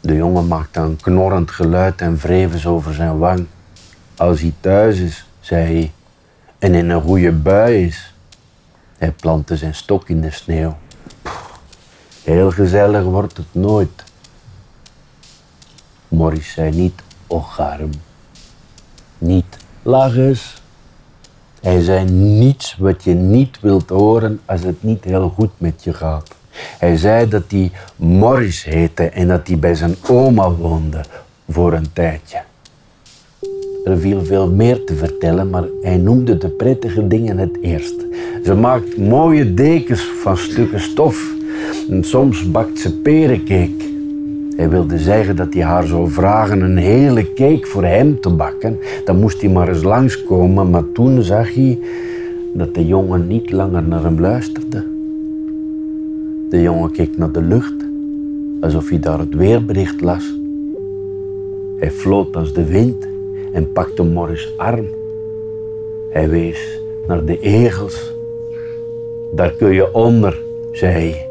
De 0.00 0.14
jongen 0.14 0.46
maakte 0.46 0.80
een 0.80 0.96
knorrend 0.96 1.50
geluid 1.50 2.00
en 2.00 2.20
eens 2.24 2.66
over 2.66 2.94
zijn 2.94 3.18
wang. 3.18 3.46
Als 4.16 4.40
hij 4.40 4.54
thuis 4.60 4.98
is, 4.98 5.26
zei 5.40 5.64
hij, 5.64 5.92
en 6.58 6.74
in 6.74 6.90
een 6.90 7.02
goede 7.02 7.32
bui 7.32 7.86
is. 7.86 8.14
Hij 8.98 9.12
plantte 9.12 9.56
zijn 9.56 9.74
stok 9.74 10.08
in 10.08 10.20
de 10.20 10.30
sneeuw. 10.30 10.76
heel 12.24 12.50
gezellig 12.50 13.02
wordt 13.02 13.36
het 13.36 13.46
nooit. 13.54 14.04
Morris 16.08 16.52
zei 16.52 16.70
niet, 16.70 17.02
och 17.26 17.60
arm. 17.60 17.90
Niet, 19.18 19.56
lach 19.82 20.16
eens. 20.16 20.61
Hij 21.62 21.80
zei 21.80 22.10
niets 22.10 22.76
wat 22.78 23.04
je 23.04 23.14
niet 23.14 23.60
wilt 23.60 23.88
horen 23.88 24.40
als 24.44 24.62
het 24.62 24.82
niet 24.82 25.04
heel 25.04 25.28
goed 25.28 25.50
met 25.58 25.84
je 25.84 25.92
gaat. 25.92 26.30
Hij 26.78 26.96
zei 26.96 27.28
dat 27.28 27.42
hij 27.48 27.70
Morris 27.96 28.64
heette 28.64 29.02
en 29.02 29.28
dat 29.28 29.46
hij 29.46 29.58
bij 29.58 29.74
zijn 29.74 29.94
oma 30.08 30.50
woonde 30.50 31.04
voor 31.48 31.72
een 31.72 31.92
tijdje. 31.92 32.42
Er 33.84 33.98
viel 33.98 34.24
veel 34.24 34.50
meer 34.50 34.84
te 34.84 34.94
vertellen, 34.94 35.50
maar 35.50 35.64
hij 35.82 35.96
noemde 35.96 36.38
de 36.38 36.48
prettige 36.48 37.06
dingen 37.06 37.38
het 37.38 37.58
eerst. 37.60 38.04
Ze 38.44 38.54
maakt 38.54 38.98
mooie 38.98 39.54
dekens 39.54 40.02
van 40.22 40.36
stukken 40.36 40.80
stof 40.80 41.32
en 41.90 42.04
soms 42.04 42.50
bakt 42.50 42.78
ze 42.78 42.92
perencake. 42.92 44.01
Hij 44.56 44.68
wilde 44.68 44.98
zeggen 44.98 45.36
dat 45.36 45.54
hij 45.54 45.62
haar 45.62 45.86
zou 45.86 46.10
vragen 46.10 46.60
een 46.60 46.76
hele 46.76 47.32
cake 47.32 47.66
voor 47.66 47.84
hem 47.84 48.20
te 48.20 48.30
bakken. 48.30 48.78
Dan 49.04 49.20
moest 49.20 49.40
hij 49.40 49.50
maar 49.50 49.68
eens 49.68 49.82
langskomen, 49.82 50.70
maar 50.70 50.92
toen 50.92 51.22
zag 51.22 51.54
hij 51.54 51.78
dat 52.54 52.74
de 52.74 52.86
jongen 52.86 53.26
niet 53.26 53.50
langer 53.50 53.82
naar 53.82 54.02
hem 54.02 54.20
luisterde. 54.20 54.84
De 56.48 56.62
jongen 56.62 56.90
keek 56.90 57.16
naar 57.16 57.32
de 57.32 57.42
lucht, 57.42 57.74
alsof 58.60 58.88
hij 58.88 59.00
daar 59.00 59.18
het 59.18 59.34
weerbericht 59.34 60.00
las. 60.00 60.34
Hij 61.76 61.90
floot 61.90 62.36
als 62.36 62.52
de 62.52 62.64
wind 62.64 63.06
en 63.52 63.72
pakte 63.72 64.02
Morris' 64.02 64.52
arm. 64.56 64.86
Hij 66.10 66.28
wees 66.28 66.80
naar 67.06 67.24
de 67.24 67.40
egels. 67.40 68.12
Daar 69.34 69.50
kun 69.50 69.72
je 69.72 69.94
onder, 69.94 70.40
zei 70.72 70.92
hij. 70.92 71.26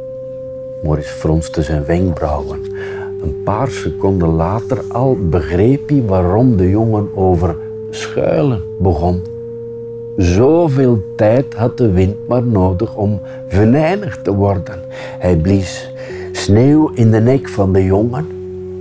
Morris 0.84 1.10
fronste 1.10 1.62
zijn 1.62 1.86
wenkbrauwen. 1.86 2.60
Een 3.22 3.44
paar 3.44 3.70
seconden 3.70 4.30
later 4.30 4.82
al 4.88 5.18
begreep 5.30 5.90
hij 5.90 6.04
waarom 6.06 6.58
de 6.58 6.70
jongen 6.70 7.10
over 7.16 7.56
schuilen 7.90 8.62
begon. 8.80 9.22
Zoveel 10.18 11.04
tijd 11.16 11.54
had 11.54 11.78
de 11.78 11.92
wind 11.92 12.16
maar 12.28 12.44
nodig 12.44 12.96
om 12.96 13.22
venijnig 13.48 14.22
te 14.22 14.36
worden. 14.36 14.80
Hij 15.20 15.36
blies 15.36 15.92
Sneeuw 16.32 16.92
in 16.94 17.12
de 17.12 17.20
nek 17.20 17.50
van 17.50 17.74
de 17.74 17.86
jongen. 17.86 18.26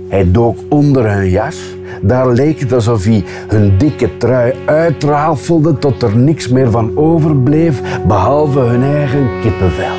Hij 0.07 0.31
dook 0.31 0.57
onder 0.69 1.13
hun 1.13 1.29
jas. 1.29 1.59
Daar 2.01 2.29
leek 2.31 2.59
het 2.59 2.73
alsof 2.73 3.03
hij 3.03 3.23
hun 3.47 3.77
dikke 3.77 4.17
trui 4.17 4.53
uitrafelde 4.65 5.77
tot 5.77 6.01
er 6.01 6.17
niks 6.17 6.47
meer 6.47 6.71
van 6.71 6.97
overbleef, 6.97 7.81
behalve 8.07 8.59
hun 8.59 8.83
eigen 8.83 9.29
kippenvel. 9.41 9.95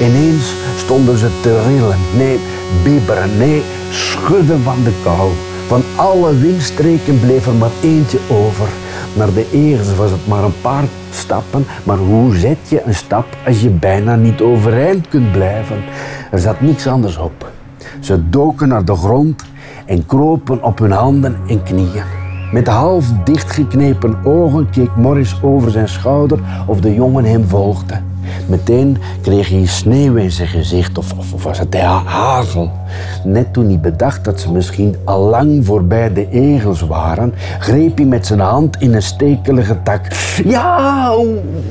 Ineens 0.00 0.54
stonden 0.76 1.18
ze 1.18 1.28
te 1.42 1.62
rillen, 1.66 1.98
nee, 2.16 2.38
bibberen, 2.82 3.36
nee, 3.38 3.62
schudden 3.90 4.60
van 4.60 4.82
de 4.84 4.92
kou. 5.02 5.30
Van 5.66 5.82
alle 5.96 6.38
windstreken 6.38 7.20
bleef 7.20 7.46
er 7.46 7.54
maar 7.54 7.70
eentje 7.82 8.18
over. 8.30 8.68
Naar 9.16 9.32
de 9.32 9.46
eerste 9.52 9.94
was 9.94 10.10
het 10.10 10.26
maar 10.26 10.44
een 10.44 10.60
paar 10.60 10.84
stappen, 11.10 11.66
maar 11.84 11.96
hoe 11.96 12.36
zet 12.36 12.58
je 12.68 12.82
een 12.84 12.94
stap 12.94 13.26
als 13.46 13.60
je 13.60 13.70
bijna 13.70 14.14
niet 14.14 14.40
overeind 14.40 15.08
kunt 15.08 15.32
blijven? 15.32 15.76
Er 16.30 16.38
zat 16.38 16.60
niks 16.60 16.86
anders 16.86 17.16
op. 17.16 17.50
Ze 18.00 18.28
doken 18.28 18.68
naar 18.68 18.84
de 18.84 18.96
grond 18.96 19.44
en 19.86 20.06
kropen 20.06 20.62
op 20.62 20.78
hun 20.78 20.90
handen 20.90 21.36
en 21.48 21.62
knieën. 21.62 22.04
Met 22.52 22.66
half 22.66 23.06
dichtgeknepen 23.24 24.24
ogen 24.24 24.70
keek 24.70 24.96
Morris 24.96 25.36
over 25.42 25.70
zijn 25.70 25.88
schouder 25.88 26.38
of 26.66 26.80
de 26.80 26.94
jongen 26.94 27.24
hem 27.24 27.48
volgde. 27.48 28.00
Meteen 28.46 28.98
kreeg 29.20 29.48
hij 29.48 29.66
sneeuw 29.66 30.14
in 30.14 30.30
zijn 30.30 30.48
gezicht, 30.48 30.98
of, 30.98 31.12
of, 31.34 31.42
was 31.42 31.58
het 31.58 31.80
hagel. 31.80 32.70
Net 33.24 33.52
toen 33.52 33.66
hij 33.66 33.80
bedacht 33.80 34.24
dat 34.24 34.40
ze 34.40 34.52
misschien 34.52 34.96
al 35.04 35.20
lang 35.20 35.64
voorbij 35.64 36.12
de 36.12 36.28
egels 36.30 36.80
waren, 36.80 37.34
greep 37.58 37.96
hij 37.96 38.06
met 38.06 38.26
zijn 38.26 38.40
hand 38.40 38.76
in 38.80 38.94
een 38.94 39.02
stekelige 39.02 39.82
tak. 39.82 40.00
Ja, 40.44 41.10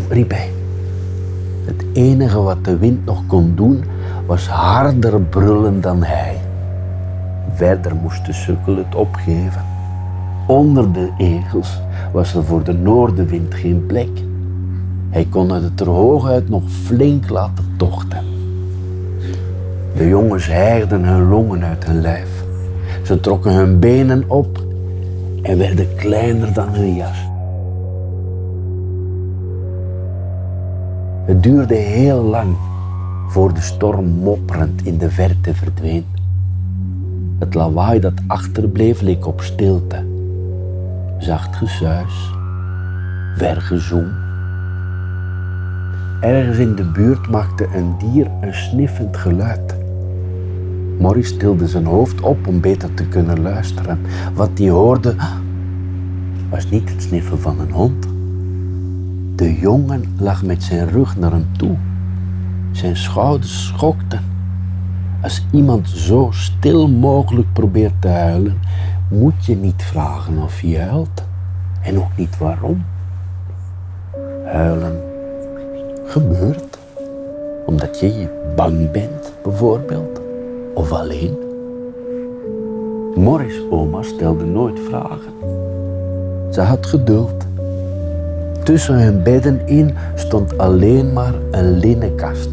riep 0.09 0.31
hij. 0.31 0.49
Het 1.65 1.85
enige 1.93 2.41
wat 2.41 2.65
de 2.65 2.77
wind 2.77 3.05
nog 3.05 3.23
kon 3.27 3.53
doen, 3.55 3.83
was 4.25 4.47
harder 4.47 5.21
brullen 5.21 5.81
dan 5.81 6.03
hij. 6.03 6.37
Verder 7.53 7.95
moest 7.95 8.25
de 8.25 8.33
sukkel 8.33 8.77
het 8.77 8.95
opgeven. 8.95 9.65
Onder 10.47 10.91
de 10.91 11.09
egels 11.17 11.81
was 12.11 12.33
er 12.33 12.43
voor 12.43 12.63
de 12.63 12.73
noordenwind 12.73 13.53
geen 13.53 13.85
plek. 13.85 14.09
Hij 15.15 15.27
kon 15.29 15.49
het 15.49 15.79
er 15.79 15.87
hooguit 15.87 16.49
nog 16.49 16.63
flink 16.69 17.29
laten 17.29 17.65
tochten. 17.77 18.23
De 19.97 20.07
jongens 20.07 20.47
hijgden 20.47 21.03
hun 21.03 21.27
longen 21.29 21.63
uit 21.63 21.85
hun 21.85 22.01
lijf. 22.01 22.43
Ze 23.03 23.19
trokken 23.19 23.53
hun 23.53 23.79
benen 23.79 24.23
op 24.27 24.63
en 25.41 25.57
werden 25.57 25.95
kleiner 25.95 26.53
dan 26.53 26.69
hun 26.69 26.95
jas. 26.95 27.17
Het 31.25 31.43
duurde 31.43 31.75
heel 31.75 32.21
lang 32.21 32.55
voor 33.27 33.53
de 33.53 33.61
storm 33.61 34.05
mopperend 34.05 34.85
in 34.85 34.97
de 34.97 35.09
verte 35.09 35.53
verdween. 35.53 36.05
Het 37.39 37.53
lawaai 37.53 37.99
dat 37.99 38.21
achterbleef 38.27 39.01
leek 39.01 39.27
op 39.27 39.41
stilte. 39.41 40.05
Zacht 41.19 41.55
gesuis, 41.55 42.31
vergezoem. 43.35 44.24
Ergens 46.21 46.57
in 46.57 46.75
de 46.75 46.83
buurt 46.83 47.29
maakte 47.29 47.67
een 47.73 47.95
dier 47.97 48.31
een 48.41 48.53
sniffend 48.53 49.17
geluid. 49.17 49.75
Morris 50.99 51.37
tilde 51.37 51.67
zijn 51.67 51.85
hoofd 51.85 52.21
op 52.21 52.47
om 52.47 52.61
beter 52.61 52.93
te 52.93 53.07
kunnen 53.07 53.41
luisteren. 53.41 53.99
Wat 54.33 54.49
hij 54.57 54.69
hoorde 54.69 55.15
was 56.49 56.69
niet 56.69 56.89
het 56.89 57.01
sniffen 57.01 57.39
van 57.39 57.59
een 57.59 57.71
hond. 57.71 58.07
De 59.37 59.59
jongen 59.59 60.03
lag 60.19 60.43
met 60.43 60.63
zijn 60.63 60.89
rug 60.89 61.17
naar 61.17 61.31
hem 61.31 61.47
toe. 61.57 61.75
Zijn 62.71 62.97
schouders 62.97 63.65
schokten. 63.65 64.23
Als 65.21 65.45
iemand 65.51 65.89
zo 65.89 66.29
stil 66.31 66.89
mogelijk 66.89 67.53
probeert 67.53 68.01
te 68.01 68.07
huilen, 68.07 68.57
moet 69.09 69.45
je 69.45 69.55
niet 69.55 69.83
vragen 69.83 70.37
of 70.37 70.61
hij 70.61 70.81
huilt 70.81 71.23
en 71.81 71.97
ook 71.97 72.17
niet 72.17 72.37
waarom. 72.37 72.83
Huilen 74.45 75.14
gebeurt 76.05 76.77
omdat 77.65 77.99
je 77.99 78.27
bang 78.55 78.91
bent, 78.91 79.31
bijvoorbeeld, 79.43 80.21
of 80.73 80.91
alleen. 80.91 81.37
Morris' 83.15 83.61
oma 83.69 84.01
stelde 84.01 84.45
nooit 84.45 84.79
vragen. 84.79 85.33
Ze 86.51 86.61
had 86.61 86.85
geduld. 86.85 87.45
Tussen 88.63 88.95
hun 88.95 89.23
bedden 89.23 89.67
in 89.67 89.95
stond 90.15 90.57
alleen 90.57 91.13
maar 91.13 91.33
een 91.51 91.77
linnenkast. 91.77 92.49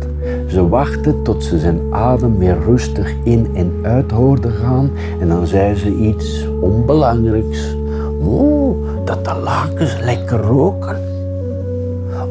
Ze 0.47 0.69
wachtte 0.69 1.23
tot 1.23 1.45
ze 1.45 1.59
zijn 1.59 1.81
adem 1.91 2.39
weer 2.39 2.59
rustig 2.59 3.15
in 3.25 3.51
en 3.55 3.73
uit 3.83 4.11
hoorde 4.11 4.51
gaan 4.51 4.91
en 5.21 5.29
dan 5.29 5.47
zei 5.47 5.75
ze 5.75 5.95
iets 5.95 6.47
onbelangrijks. 6.61 7.77
Oeh, 8.25 8.77
dat 9.05 9.25
de 9.25 9.35
lakens 9.45 9.97
lekker 10.01 10.41
roken. 10.41 11.12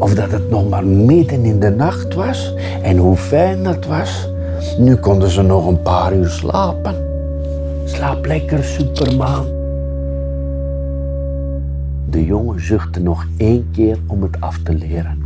Of 0.01 0.13
dat 0.13 0.31
het 0.31 0.49
nog 0.49 0.69
maar 0.69 0.85
midden 0.85 1.45
in 1.45 1.59
de 1.59 1.69
nacht 1.69 2.13
was 2.13 2.53
en 2.81 2.97
hoe 2.97 3.15
fijn 3.15 3.63
dat 3.63 3.85
was. 3.85 4.29
Nu 4.77 4.95
konden 4.95 5.29
ze 5.29 5.41
nog 5.41 5.67
een 5.67 5.81
paar 5.81 6.13
uur 6.13 6.29
slapen. 6.29 6.95
Slaap 7.85 8.25
lekker, 8.25 8.63
Supermaan. 8.63 9.45
De 12.09 12.25
jongen 12.25 12.65
zuchtte 12.65 12.99
nog 12.99 13.25
één 13.37 13.67
keer 13.71 13.97
om 14.07 14.21
het 14.21 14.37
af 14.39 14.57
te 14.63 14.73
leren. 14.73 15.17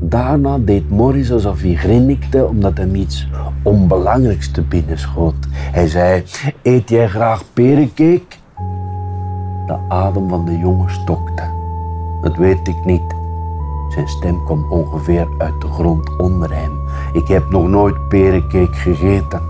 Daarna 0.00 0.58
deed 0.58 0.90
Morris 0.90 1.32
alsof 1.32 1.60
hij 1.60 1.74
grinnikte 1.74 2.46
omdat 2.46 2.76
hem 2.76 2.94
iets 2.94 3.28
onbelangrijks 3.62 4.50
te 4.50 4.62
binnen 4.62 4.98
schoot. 4.98 5.46
Hij 5.52 5.86
zei, 5.86 6.22
eet 6.62 6.88
jij 6.88 7.08
graag 7.08 7.42
perencake? 7.52 8.36
De 9.66 9.76
adem 9.88 10.28
van 10.28 10.44
de 10.44 10.58
jongen 10.58 10.90
stokte. 10.90 11.42
Dat 12.22 12.36
weet 12.36 12.68
ik 12.68 12.84
niet. 12.84 13.15
Zijn 13.96 14.08
stem 14.08 14.44
kwam 14.44 14.66
ongeveer 14.68 15.28
uit 15.38 15.60
de 15.60 15.66
grond 15.66 16.16
onder 16.16 16.54
hem. 16.54 16.80
Ik 17.12 17.28
heb 17.28 17.50
nog 17.50 17.68
nooit 17.68 18.08
perencake 18.08 18.72
gegeten. 18.72 19.40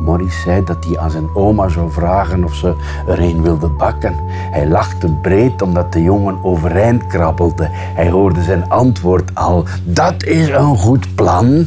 Morris 0.00 0.42
zei 0.42 0.64
dat 0.64 0.84
hij 0.84 0.98
aan 0.98 1.10
zijn 1.10 1.34
oma 1.34 1.68
zou 1.68 1.90
vragen 1.90 2.44
of 2.44 2.54
ze 2.54 2.74
er 3.06 3.20
een 3.20 3.42
wilde 3.42 3.68
bakken. 3.68 4.14
Hij 4.28 4.68
lachte 4.68 5.12
breed 5.22 5.62
omdat 5.62 5.92
de 5.92 6.02
jongen 6.02 6.44
overeind 6.44 7.06
krabbelde. 7.06 7.68
Hij 7.70 8.10
hoorde 8.10 8.42
zijn 8.42 8.68
antwoord 8.68 9.34
al. 9.34 9.64
Dat 9.84 10.24
is 10.24 10.48
een 10.48 10.76
goed 10.76 11.14
plan. 11.14 11.66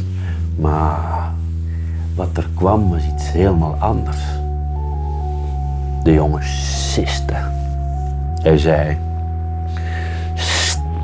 Maar 0.56 1.32
wat 2.14 2.36
er 2.36 2.48
kwam 2.54 2.90
was 2.90 3.06
iets 3.14 3.32
helemaal 3.32 3.76
anders. 3.78 4.22
De 6.02 6.12
jongen 6.12 6.44
siste. 6.44 7.34
Hij 8.42 8.58
zei: 8.58 9.05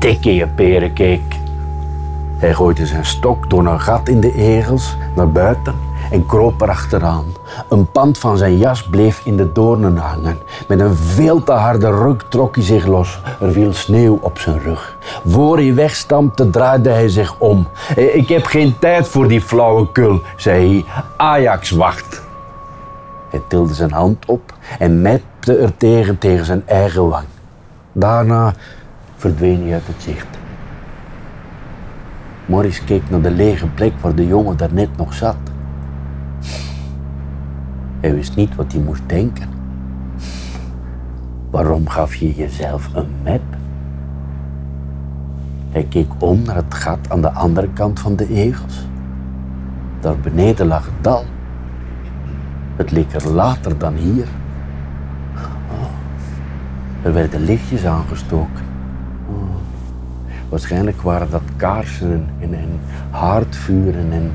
Stik 0.03 0.25
in 0.25 0.33
je 0.33 0.47
perencake. 0.47 1.21
Hij 2.37 2.53
gooide 2.53 2.85
zijn 2.85 3.05
stok 3.05 3.49
door 3.49 3.65
een 3.65 3.81
gat 3.81 4.09
in 4.09 4.19
de 4.19 4.33
egels 4.33 4.95
naar 5.15 5.31
buiten 5.31 5.75
en 6.11 6.25
kroop 6.25 6.61
erachteraan. 6.61 7.25
Een 7.69 7.91
pand 7.91 8.17
van 8.17 8.37
zijn 8.37 8.57
jas 8.57 8.83
bleef 8.83 9.21
in 9.25 9.37
de 9.37 9.51
doornen 9.51 9.97
hangen. 9.97 10.37
Met 10.67 10.79
een 10.79 10.95
veel 10.95 11.43
te 11.43 11.51
harde 11.51 11.87
ruk 11.87 12.21
trok 12.29 12.55
hij 12.55 12.63
zich 12.63 12.85
los. 12.85 13.21
Er 13.39 13.51
viel 13.51 13.73
sneeuw 13.73 14.19
op 14.21 14.39
zijn 14.39 14.59
rug. 14.59 14.97
Voor 15.25 15.57
hij 15.57 15.73
wegstampte 15.73 16.49
draaide 16.49 16.89
hij 16.89 17.09
zich 17.09 17.39
om. 17.39 17.67
Ik 17.95 18.29
heb 18.29 18.45
geen 18.45 18.75
tijd 18.79 19.07
voor 19.07 19.27
die 19.27 19.41
flauwekul, 19.41 20.21
zei 20.35 20.67
hij. 20.67 21.03
Ajax 21.17 21.71
wacht. 21.71 22.21
Hij 23.29 23.41
tilde 23.47 23.73
zijn 23.73 23.91
hand 23.91 24.25
op 24.25 24.53
en 24.79 25.01
mette 25.01 25.57
er 25.57 25.77
tegen 25.77 26.17
tegen 26.17 26.45
zijn 26.45 26.63
eigen 26.65 27.09
wang. 27.09 27.25
Daarna 27.91 28.53
verdween 29.23 29.61
hij 29.61 29.73
uit 29.73 29.87
het 29.87 30.01
zicht. 30.01 30.27
Morris 32.45 32.83
keek 32.83 33.09
naar 33.09 33.21
de 33.21 33.31
lege 33.31 33.67
plek 33.67 33.93
waar 34.01 34.15
de 34.15 34.27
jongen 34.27 34.57
daarnet 34.57 34.97
nog 34.97 35.13
zat. 35.13 35.35
Hij 37.99 38.13
wist 38.13 38.35
niet 38.35 38.55
wat 38.55 38.71
hij 38.71 38.81
moest 38.81 39.01
denken. 39.05 39.49
Waarom 41.49 41.89
gaf 41.89 42.15
je 42.15 42.33
jezelf 42.33 42.89
een 42.93 43.09
map? 43.23 43.41
Hij 45.69 45.83
keek 45.83 46.11
om 46.17 46.41
naar 46.41 46.55
het 46.55 46.73
gat 46.73 47.09
aan 47.09 47.21
de 47.21 47.31
andere 47.31 47.69
kant 47.73 47.99
van 47.99 48.15
de 48.15 48.27
egels. 48.27 48.87
Daar 49.99 50.17
beneden 50.17 50.67
lag 50.67 50.85
het 50.85 51.03
dal. 51.03 51.25
Het 52.75 52.91
leek 52.91 53.13
er 53.13 53.27
later 53.27 53.77
dan 53.77 53.93
hier. 53.93 54.27
Oh, 55.71 55.91
er 57.01 57.13
werden 57.13 57.41
lichtjes 57.41 57.85
aangestoken. 57.85 58.62
Waarschijnlijk 60.53 61.01
waren 61.01 61.29
dat 61.29 61.41
kaarsen 61.55 62.25
en, 62.39 62.53
en 62.53 62.79
haardvuren 63.09 64.11
en 64.11 64.31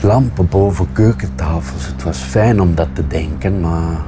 lampen 0.00 0.48
boven 0.48 0.92
keukentafels. 0.92 1.86
Het 1.86 2.02
was 2.02 2.18
fijn 2.18 2.60
om 2.60 2.74
dat 2.74 2.88
te 2.92 3.06
denken, 3.06 3.60
maar 3.60 4.00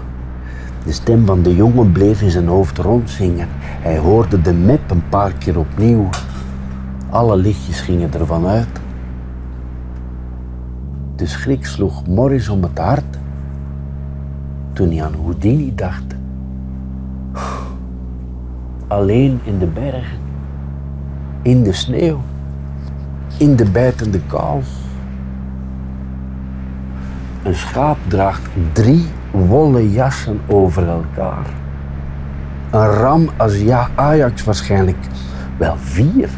de 0.84 0.92
stem 0.92 1.26
van 1.26 1.42
de 1.42 1.54
jongen 1.54 1.92
bleef 1.92 2.22
in 2.22 2.30
zijn 2.30 2.46
hoofd 2.46 2.78
rondzingen. 2.78 3.48
Hij 3.60 3.98
hoorde 3.98 4.40
de 4.40 4.54
map 4.54 4.90
een 4.90 5.08
paar 5.08 5.32
keer 5.32 5.58
opnieuw. 5.58 6.08
Alle 7.10 7.36
lichtjes 7.36 7.80
gingen 7.80 8.14
ervan 8.14 8.46
uit. 8.46 8.80
De 11.16 11.26
schrik 11.26 11.66
sloeg 11.66 12.06
Morris 12.06 12.48
om 12.48 12.62
het 12.62 12.78
hart 12.78 13.18
toen 14.72 14.90
hij 14.90 15.04
aan 15.04 15.14
Houdini 15.14 15.74
dacht. 15.74 16.14
Alleen 18.86 19.40
in 19.44 19.58
de 19.58 19.66
bergen, 19.66 20.27
in 21.42 21.62
de 21.62 21.72
sneeuw, 21.72 22.20
in 23.36 23.56
de 23.56 23.70
bijtende 23.70 24.20
kou. 24.26 24.62
Een 27.42 27.54
schaap 27.54 27.98
draagt 28.08 28.42
drie 28.72 29.06
wollen 29.30 29.90
jassen 29.90 30.40
over 30.46 30.88
elkaar. 30.88 31.46
Een 32.70 32.86
ram 32.86 33.30
als 33.36 33.58
ja, 33.58 33.88
Ajax 33.94 34.44
waarschijnlijk 34.44 34.96
wel 35.58 35.76
vier. 35.76 36.28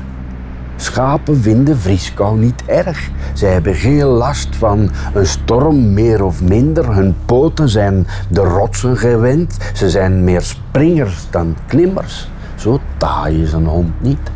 Schapen 0.76 1.36
vinden 1.36 1.78
vrieskou 1.78 2.38
niet 2.38 2.64
erg. 2.66 3.10
Zij 3.32 3.52
hebben 3.52 3.74
geen 3.74 4.04
last 4.04 4.56
van 4.56 4.90
een 5.14 5.26
storm, 5.26 5.92
meer 5.92 6.24
of 6.24 6.42
minder. 6.42 6.94
Hun 6.94 7.16
poten 7.24 7.68
zijn 7.68 8.06
de 8.28 8.40
rotsen 8.40 8.96
gewend. 8.96 9.56
Ze 9.72 9.90
zijn 9.90 10.24
meer 10.24 10.42
springers 10.42 11.26
dan 11.30 11.56
klimmers. 11.66 12.30
Zo 12.54 12.80
taai 12.96 13.42
is 13.42 13.52
een 13.52 13.66
hond 13.66 14.02
niet. 14.02 14.30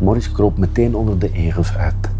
Morris 0.00 0.32
kroop 0.32 0.58
meteen 0.58 0.94
onder 0.94 1.18
de 1.18 1.32
egels 1.32 1.76
uit. 1.76 2.10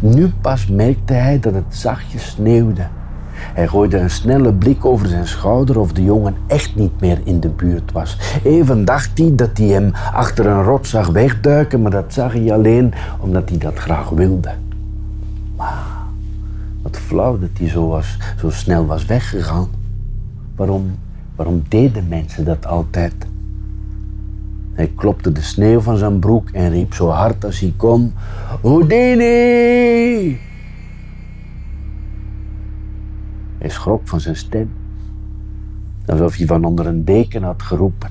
Nu 0.00 0.32
pas 0.40 0.66
merkte 0.66 1.12
hij 1.12 1.40
dat 1.40 1.54
het 1.54 1.76
zachtjes 1.76 2.26
sneeuwde. 2.26 2.86
Hij 3.32 3.68
gooide 3.68 3.98
een 3.98 4.10
snelle 4.10 4.52
blik 4.52 4.84
over 4.84 5.06
zijn 5.06 5.26
schouder 5.26 5.78
of 5.78 5.92
de 5.92 6.04
jongen 6.04 6.34
echt 6.46 6.76
niet 6.76 7.00
meer 7.00 7.20
in 7.24 7.40
de 7.40 7.48
buurt 7.48 7.92
was. 7.92 8.40
Even 8.44 8.84
dacht 8.84 9.18
hij 9.18 9.34
dat 9.34 9.58
hij 9.58 9.66
hem 9.66 9.92
achter 10.12 10.46
een 10.46 10.62
rot 10.62 10.86
zag 10.86 11.08
wegduiken, 11.08 11.82
maar 11.82 11.90
dat 11.90 12.12
zag 12.12 12.32
hij 12.32 12.52
alleen 12.52 12.92
omdat 13.20 13.48
hij 13.48 13.58
dat 13.58 13.78
graag 13.78 14.08
wilde. 14.08 14.50
Maar 15.56 15.84
wat 16.82 16.96
flauw 16.96 17.38
dat 17.38 17.50
hij 17.58 17.68
zo, 17.68 17.88
was, 17.88 18.18
zo 18.40 18.50
snel 18.50 18.86
was 18.86 19.04
weggegaan. 19.04 19.68
Waarom, 20.56 20.98
waarom 21.36 21.62
deden 21.68 22.08
mensen 22.08 22.44
dat 22.44 22.66
altijd? 22.66 23.14
Hij 24.78 24.92
klopte 24.94 25.32
de 25.32 25.42
sneeuw 25.42 25.80
van 25.80 25.96
zijn 25.96 26.18
broek 26.18 26.50
en 26.50 26.70
riep 26.70 26.94
zo 26.94 27.08
hard 27.08 27.44
als 27.44 27.60
hij 27.60 27.74
kon: 27.76 28.12
Houdini! 28.62 30.38
Hij 33.58 33.68
schrok 33.68 34.08
van 34.08 34.20
zijn 34.20 34.36
stem, 34.36 34.70
alsof 36.06 36.36
hij 36.36 36.46
van 36.46 36.64
onder 36.64 36.86
een 36.86 37.04
deken 37.04 37.42
had 37.42 37.62
geroepen. 37.62 38.10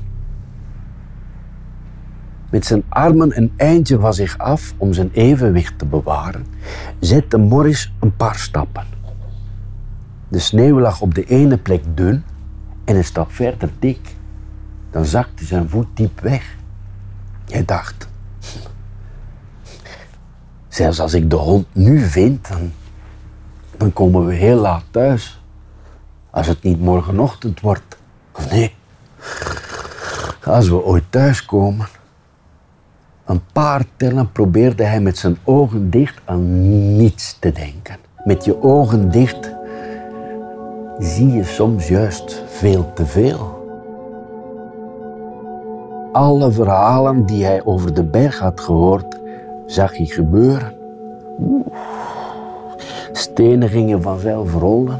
Met 2.51 2.65
zijn 2.65 2.83
armen 2.89 3.37
een 3.37 3.51
eindje 3.55 3.99
van 3.99 4.13
zich 4.13 4.37
af 4.37 4.73
om 4.77 4.93
zijn 4.93 5.09
evenwicht 5.13 5.79
te 5.79 5.85
bewaren, 5.85 6.45
zette 6.99 7.37
Morris 7.37 7.93
een 7.99 8.15
paar 8.15 8.35
stappen. 8.35 8.85
De 10.27 10.39
sneeuw 10.39 10.79
lag 10.79 11.01
op 11.01 11.15
de 11.15 11.23
ene 11.23 11.57
plek 11.57 11.83
dun 11.93 12.23
en 12.85 12.95
een 12.95 13.03
stap 13.03 13.31
verder 13.31 13.69
dik. 13.79 14.15
Dan 14.91 15.05
zakte 15.05 15.45
zijn 15.45 15.69
voet 15.69 15.87
diep 15.93 16.19
weg. 16.19 16.56
Hij 17.49 17.65
dacht, 17.65 18.07
zelfs 20.67 20.99
als 20.99 21.13
ik 21.13 21.29
de 21.29 21.35
hond 21.35 21.67
nu 21.71 21.99
vind, 21.99 22.47
dan, 22.49 22.71
dan 23.77 23.93
komen 23.93 24.25
we 24.25 24.33
heel 24.33 24.57
laat 24.59 24.83
thuis. 24.91 25.41
Als 26.29 26.47
het 26.47 26.63
niet 26.63 26.79
morgenochtend 26.79 27.59
wordt. 27.59 27.97
Of 28.31 28.51
nee, 28.51 28.75
als 30.43 30.69
we 30.69 30.83
ooit 30.83 31.03
thuiskomen. 31.09 31.87
Een 33.25 33.43
paar 33.51 33.83
tellen 33.95 34.31
probeerde 34.31 34.83
hij 34.83 34.99
met 34.99 35.17
zijn 35.17 35.37
ogen 35.43 35.89
dicht 35.89 36.21
aan 36.25 36.97
niets 36.97 37.37
te 37.39 37.51
denken. 37.51 37.97
Met 38.23 38.45
je 38.45 38.63
ogen 38.63 39.11
dicht 39.11 39.51
zie 40.99 41.31
je 41.31 41.43
soms 41.43 41.87
juist 41.87 42.43
veel 42.47 42.93
te 42.93 43.05
veel. 43.05 43.56
Alle 46.17 46.51
verhalen 46.51 47.25
die 47.25 47.45
hij 47.45 47.61
over 47.63 47.93
de 47.93 48.03
berg 48.03 48.39
had 48.39 48.61
gehoord, 48.61 49.17
zag 49.65 49.97
hij 49.97 50.05
gebeuren. 50.05 50.73
Stenen 53.11 53.69
gingen 53.69 54.01
vanzelf 54.01 54.53
rollen. 54.53 54.99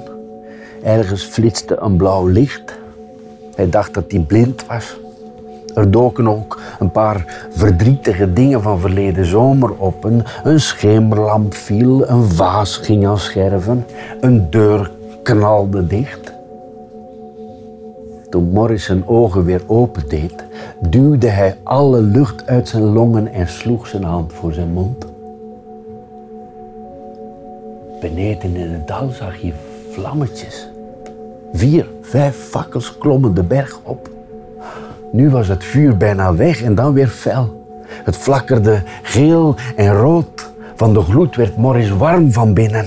Ergens 0.84 1.24
flitste 1.24 1.78
een 1.80 1.96
blauw 1.96 2.28
licht. 2.28 2.78
Hij 3.56 3.70
dacht 3.70 3.94
dat 3.94 4.04
hij 4.08 4.20
blind 4.20 4.66
was. 4.66 4.98
Er 5.76 5.92
doken 5.92 6.28
ook 6.28 6.60
een 6.80 6.92
paar 6.92 7.48
verdrietige 7.50 8.34
dingen 8.34 8.62
van 8.62 8.80
verleden 8.80 9.26
zomer 9.26 9.72
op. 9.78 10.04
Een, 10.04 10.24
een 10.44 10.60
schemerlamp 10.60 11.54
viel, 11.54 12.10
een 12.10 12.24
vaas 12.24 12.78
ging 12.78 13.08
aan 13.08 13.20
scherven, 13.20 13.86
een 14.22 14.50
deur 14.50 14.92
knalde 15.24 15.88
dicht. 15.88 16.37
Toen 18.38 18.50
Morris 18.50 18.84
zijn 18.84 19.08
ogen 19.08 19.46
weer 19.46 19.62
opendeed, 19.68 20.46
duwde 20.80 21.28
hij 21.28 21.58
alle 21.64 22.02
lucht 22.02 22.48
uit 22.48 22.68
zijn 22.68 22.84
longen 22.84 23.34
en 23.34 23.48
sloeg 23.48 23.88
zijn 23.88 24.04
hand 24.04 24.34
voor 24.34 24.54
zijn 24.54 24.74
mond. 24.74 25.06
Beneden 28.02 28.56
in 28.56 28.70
het 28.70 28.88
dal 28.88 29.10
zag 29.10 29.38
je 29.38 29.54
vlammetjes. 29.92 30.70
Vier, 31.54 31.88
vijf 32.02 32.36
fakkels 32.36 32.98
klommen 32.98 33.34
de 33.34 33.44
berg 33.44 33.80
op. 33.84 34.10
Nu 35.12 35.30
was 35.30 35.48
het 35.48 35.64
vuur 35.64 35.98
bijna 35.98 36.36
weg 36.36 36.64
en 36.64 36.76
dan 36.76 36.94
weer 36.94 37.08
fel. 37.08 37.66
Het 38.04 38.18
flakkerde 38.18 38.82
geel 39.02 39.56
en 39.76 39.94
rood. 39.94 40.52
Van 40.76 40.94
de 40.94 41.02
gloed 41.02 41.36
werd 41.36 41.58
Morris 41.58 41.90
warm 41.90 42.32
van 42.32 42.54
binnen. 42.54 42.86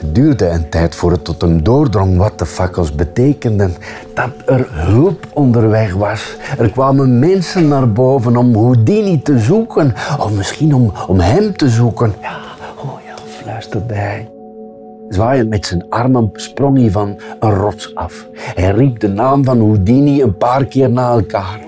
Het 0.00 0.14
duurde 0.14 0.48
een 0.48 0.68
tijd 0.68 0.94
voor 0.94 1.10
het 1.10 1.24
tot 1.24 1.40
hem 1.40 1.62
doordrong 1.62 2.16
wat 2.16 2.38
de 2.38 2.46
fakkels 2.46 2.94
betekenden. 2.94 3.74
Dat 4.14 4.30
er 4.46 4.66
hulp 4.70 5.26
onderweg 5.32 5.94
was. 5.94 6.36
Er 6.58 6.70
kwamen 6.70 7.18
mensen 7.18 7.68
naar 7.68 7.92
boven 7.92 8.36
om 8.36 8.54
Houdini 8.54 9.22
te 9.22 9.38
zoeken. 9.38 9.94
Of 10.18 10.32
misschien 10.32 10.74
om, 10.74 10.92
om 11.06 11.20
hem 11.20 11.56
te 11.56 11.68
zoeken. 11.68 12.14
Ja, 12.20 12.38
oh 12.76 13.00
ja, 13.06 13.14
fluisterde 13.42 13.94
hij. 13.94 14.30
Zwaaiend 15.08 15.48
met 15.48 15.66
zijn 15.66 15.84
armen 15.88 16.30
sprong 16.32 16.78
hij 16.78 16.90
van 16.90 17.20
een 17.40 17.54
rots 17.54 17.94
af. 17.94 18.26
Hij 18.34 18.70
riep 18.70 19.00
de 19.00 19.08
naam 19.08 19.44
van 19.44 19.58
Houdini 19.58 20.22
een 20.22 20.36
paar 20.36 20.64
keer 20.64 20.90
na 20.90 21.10
elkaar. 21.10 21.60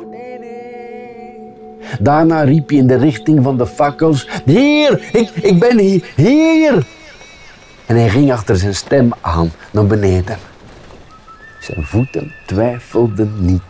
Daarna 2.01 2.43
riep 2.43 2.69
hij 2.69 2.79
in 2.79 2.87
de 2.87 2.97
richting 2.97 3.43
van 3.43 3.59
de 3.59 3.67
fakkels: 3.67 4.29
Hier, 4.45 5.09
ik, 5.13 5.31
ik 5.31 5.59
ben 5.59 5.79
hier, 5.79 6.13
hier! 6.17 7.01
En 7.87 7.97
hij 7.97 8.09
ging 8.09 8.33
achter 8.33 8.57
zijn 8.57 8.75
stem 8.75 9.13
aan 9.21 9.53
naar 9.71 9.87
beneden. 9.87 10.37
Zijn 11.61 11.85
voeten 11.85 12.33
twijfelden 12.47 13.33
niet. 13.39 13.63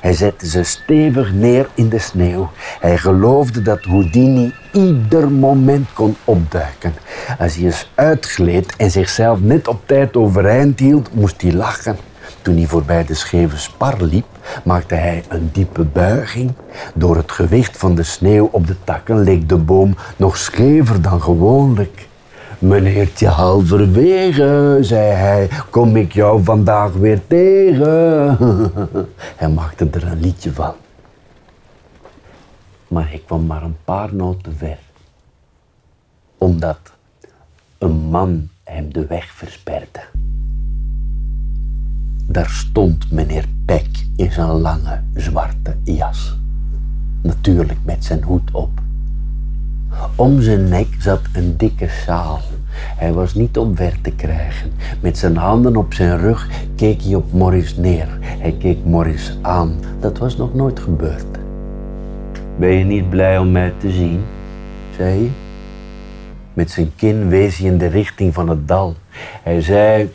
Hij 0.00 0.12
zette 0.12 0.46
ze 0.48 0.62
stevig 0.62 1.32
neer 1.32 1.68
in 1.74 1.88
de 1.88 1.98
sneeuw. 1.98 2.50
Hij 2.80 2.98
geloofde 2.98 3.62
dat 3.62 3.84
Houdini 3.84 4.52
ieder 4.72 5.30
moment 5.30 5.88
kon 5.92 6.16
opduiken. 6.24 6.94
Als 7.38 7.54
hij 7.54 7.64
eens 7.64 7.90
uitgleed 7.94 8.76
en 8.76 8.90
zichzelf 8.90 9.40
net 9.40 9.68
op 9.68 9.80
tijd 9.86 10.16
overeind 10.16 10.78
hield, 10.78 11.14
moest 11.14 11.42
hij 11.42 11.52
lachen. 11.52 11.96
Toen 12.42 12.56
hij 12.56 12.66
voorbij 12.66 13.04
de 13.04 13.14
scheve 13.14 13.58
spar 13.58 14.02
liep, 14.02 14.26
maakte 14.64 14.94
hij 14.94 15.24
een 15.28 15.50
diepe 15.52 15.84
buiging. 15.84 16.52
Door 16.94 17.16
het 17.16 17.32
gewicht 17.32 17.76
van 17.76 17.94
de 17.94 18.02
sneeuw 18.02 18.48
op 18.52 18.66
de 18.66 18.76
takken 18.84 19.22
leek 19.22 19.48
de 19.48 19.56
boom 19.56 19.96
nog 20.16 20.36
schever 20.36 21.02
dan 21.02 21.22
gewoonlijk. 21.22 22.08
Meneertje 22.60 23.28
halverwege, 23.28 24.78
zei 24.80 25.12
hij, 25.12 25.48
kom 25.70 25.96
ik 25.96 26.12
jou 26.12 26.44
vandaag 26.44 26.92
weer 26.92 27.20
tegen. 27.26 28.36
hij 29.40 29.48
maakte 29.48 29.88
er 29.90 30.06
een 30.06 30.20
liedje 30.20 30.52
van. 30.52 30.74
Maar 32.88 33.08
hij 33.08 33.22
kwam 33.26 33.46
maar 33.46 33.62
een 33.62 33.76
paar 33.84 34.14
noten 34.14 34.56
ver. 34.56 34.78
Omdat 36.38 36.78
een 37.78 37.96
man 37.96 38.48
hem 38.64 38.92
de 38.92 39.06
weg 39.06 39.30
versperde. 39.32 40.00
Daar 42.24 42.50
stond 42.50 43.10
meneer 43.10 43.44
Peck 43.64 44.06
in 44.16 44.32
zijn 44.32 44.48
lange 44.50 45.02
zwarte 45.14 45.76
jas. 45.84 46.38
Natuurlijk 47.22 47.78
met 47.84 48.04
zijn 48.04 48.22
hoed 48.22 48.50
op. 48.52 48.79
Om 50.14 50.40
zijn 50.40 50.68
nek 50.68 50.86
zat 50.98 51.20
een 51.32 51.56
dikke 51.56 51.88
sjaal. 51.88 52.40
Hij 52.72 53.12
was 53.12 53.34
niet 53.34 53.58
omver 53.58 54.00
te 54.02 54.10
krijgen. 54.10 54.72
Met 55.00 55.18
zijn 55.18 55.36
handen 55.36 55.76
op 55.76 55.94
zijn 55.94 56.18
rug 56.18 56.48
keek 56.76 57.02
hij 57.02 57.14
op 57.14 57.32
Morris 57.32 57.76
neer. 57.76 58.08
Hij 58.20 58.54
keek 58.58 58.78
Morris 58.84 59.38
aan. 59.42 59.74
Dat 60.00 60.18
was 60.18 60.36
nog 60.36 60.54
nooit 60.54 60.80
gebeurd. 60.80 61.38
Ben 62.58 62.70
je 62.70 62.84
niet 62.84 63.10
blij 63.10 63.38
om 63.38 63.52
mij 63.52 63.72
te 63.78 63.90
zien? 63.90 64.20
zei 64.96 65.18
hij. 65.18 65.30
Met 66.52 66.70
zijn 66.70 66.92
kin 66.96 67.28
wees 67.28 67.58
hij 67.58 67.68
in 67.68 67.78
de 67.78 67.86
richting 67.86 68.34
van 68.34 68.48
het 68.48 68.68
dal. 68.68 68.94
Hij 69.42 69.60
zei 69.60 70.10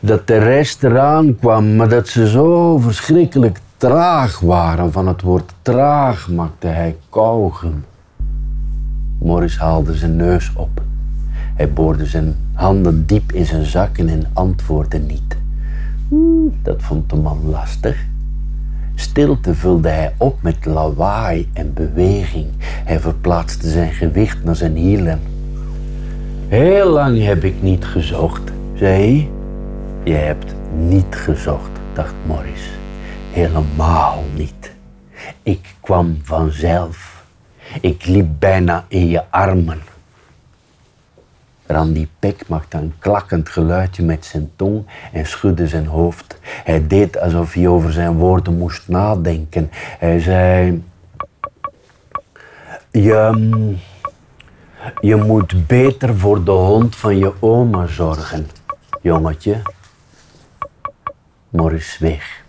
dat 0.00 0.26
de 0.26 0.38
rest 0.38 0.84
eraan 0.84 1.36
kwam, 1.36 1.76
maar 1.76 1.88
dat 1.88 2.08
ze 2.08 2.28
zo 2.28 2.78
verschrikkelijk 2.78 3.58
traag 3.76 4.40
waren. 4.40 4.92
Van 4.92 5.06
het 5.06 5.22
woord 5.22 5.52
traag 5.62 6.28
maakte 6.28 6.66
hij 6.66 6.96
kauwgum. 7.10 7.84
Morris 9.18 9.58
haalde 9.58 9.94
zijn 9.94 10.16
neus 10.16 10.52
op. 10.56 10.82
Hij 11.54 11.72
boorde 11.72 12.06
zijn 12.06 12.36
handen 12.52 13.06
diep 13.06 13.32
in 13.32 13.46
zijn 13.46 13.64
zakken 13.64 14.08
en 14.08 14.24
antwoordde 14.32 14.98
niet. 14.98 15.36
Dat 16.62 16.82
vond 16.82 17.10
de 17.10 17.16
man 17.16 17.40
lastig. 17.50 18.06
Stilte 18.94 19.54
vulde 19.54 19.88
hij 19.88 20.14
op 20.16 20.42
met 20.42 20.64
lawaai 20.64 21.48
en 21.52 21.72
beweging. 21.72 22.46
Hij 22.60 23.00
verplaatste 23.00 23.70
zijn 23.70 23.92
gewicht 23.92 24.44
naar 24.44 24.56
zijn 24.56 24.76
hielen. 24.76 25.20
Heel 26.48 26.90
lang 26.90 27.24
heb 27.24 27.44
ik 27.44 27.62
niet 27.62 27.84
gezocht, 27.84 28.52
zei 28.74 28.92
hij. 28.92 29.30
Je 30.04 30.14
hebt 30.14 30.54
niet 30.76 31.14
gezocht, 31.14 31.70
dacht 31.94 32.14
Morris. 32.26 32.70
Helemaal 33.32 34.22
niet. 34.36 34.72
Ik 35.42 35.74
kwam 35.80 36.18
vanzelf. 36.22 37.07
Ik 37.80 38.06
liep 38.06 38.26
bijna 38.38 38.84
in 38.88 39.08
je 39.08 39.30
armen. 39.30 39.82
Randy 41.66 42.08
Peck 42.18 42.48
maakte 42.48 42.76
een 42.76 42.94
klakkend 42.98 43.48
geluidje 43.48 44.02
met 44.02 44.24
zijn 44.24 44.50
tong 44.56 44.86
en 45.12 45.26
schudde 45.26 45.68
zijn 45.68 45.86
hoofd. 45.86 46.38
Hij 46.42 46.86
deed 46.86 47.18
alsof 47.18 47.52
hij 47.52 47.68
over 47.68 47.92
zijn 47.92 48.12
woorden 48.12 48.58
moest 48.58 48.88
nadenken. 48.88 49.68
Hij 49.98 50.20
zei: 50.20 50.82
Je, 52.90 53.76
je 55.00 55.16
moet 55.16 55.66
beter 55.66 56.16
voor 56.16 56.44
de 56.44 56.50
hond 56.50 56.96
van 56.96 57.18
je 57.18 57.32
oma 57.40 57.86
zorgen, 57.86 58.46
jongetje. 59.02 59.62
Morris 61.48 61.92
zweeg. 61.92 62.44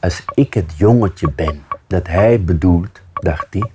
Als 0.00 0.24
ik 0.34 0.54
het 0.54 0.72
jongetje 0.76 1.30
ben 1.30 1.62
dat 1.90 2.06
hij 2.06 2.44
bedoelt, 2.44 3.00
dacht 3.12 3.46
hij, 3.50 3.70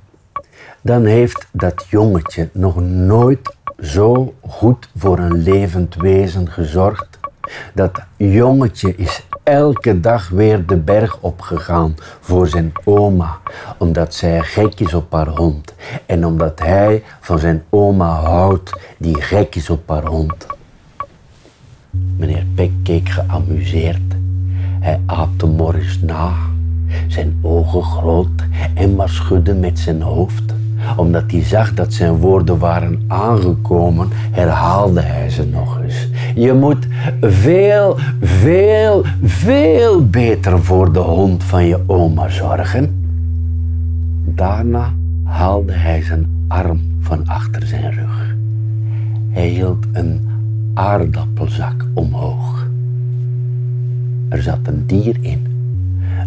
dan 0.82 1.06
heeft 1.06 1.48
dat 1.52 1.86
jongetje 1.90 2.50
nog 2.54 2.80
nooit 2.82 3.56
zo 3.80 4.34
goed 4.48 4.90
voor 4.96 5.20
een 5.20 5.42
levend 5.42 5.96
wezen 5.96 6.50
gezorgd. 6.50 7.20
Dat 7.74 8.02
jongetje 8.18 8.96
is 8.96 9.26
elke 9.44 10.00
dag 10.00 10.30
weer 10.30 10.66
de 10.66 10.78
berg 10.78 11.18
opgegaan 11.20 11.96
voor 12.20 12.48
zijn 12.48 12.72
oma, 12.84 13.38
omdat 13.78 14.14
zij 14.14 14.42
gek 14.42 14.80
is 14.80 14.94
op 14.94 15.12
haar 15.12 15.28
hond 15.28 15.74
en 16.06 16.26
omdat 16.26 16.60
hij 16.60 17.04
van 17.20 17.40
zijn 17.40 17.64
oma 17.70 18.22
houdt 18.22 18.72
die 18.98 19.22
gek 19.22 19.56
is 19.56 19.70
op 19.70 19.90
haar 19.90 20.06
hond. 20.06 20.46
Meneer 22.18 22.46
Peck 22.56 22.72
keek 22.84 23.10
geamuseerd. 23.10 24.14
Hij 24.80 25.02
aapte 25.06 25.46
Morris 25.46 26.00
na, 26.00 26.34
zijn 27.08 27.40
ogen 27.42 27.84
groot 27.84 28.44
en 28.74 28.96
maar 28.96 29.10
schudde 29.10 29.54
met 29.54 29.80
zijn 29.80 30.02
hoofd 30.02 30.54
omdat 30.96 31.32
hij 31.32 31.44
zag 31.44 31.74
dat 31.74 31.94
zijn 31.94 32.16
woorden 32.16 32.58
waren 32.58 33.02
aangekomen, 33.08 34.08
herhaalde 34.12 35.02
hij 35.02 35.30
ze 35.30 35.46
nog 35.46 35.82
eens. 35.82 36.08
Je 36.36 36.54
moet 36.54 36.88
veel, 37.22 37.98
veel, 38.22 39.06
veel 39.24 40.10
beter 40.10 40.64
voor 40.64 40.94
de 40.94 41.00
hond 41.00 41.44
van 41.44 41.66
je 41.66 41.80
oma 41.86 42.30
zorgen. 42.30 43.04
Daarna 44.26 44.94
haalde 45.24 45.74
hij 45.74 46.02
zijn 46.02 46.46
arm 46.48 46.82
van 47.00 47.28
achter 47.28 47.68
zijn 47.68 47.94
rug. 47.94 48.36
Hij 49.30 49.48
hield 49.48 49.86
een 49.92 50.30
aardappelzak 50.74 51.86
omhoog. 51.94 52.68
Er 54.30 54.42
zat 54.42 54.60
een 54.64 54.84
dier 54.86 55.18
in, 55.22 55.55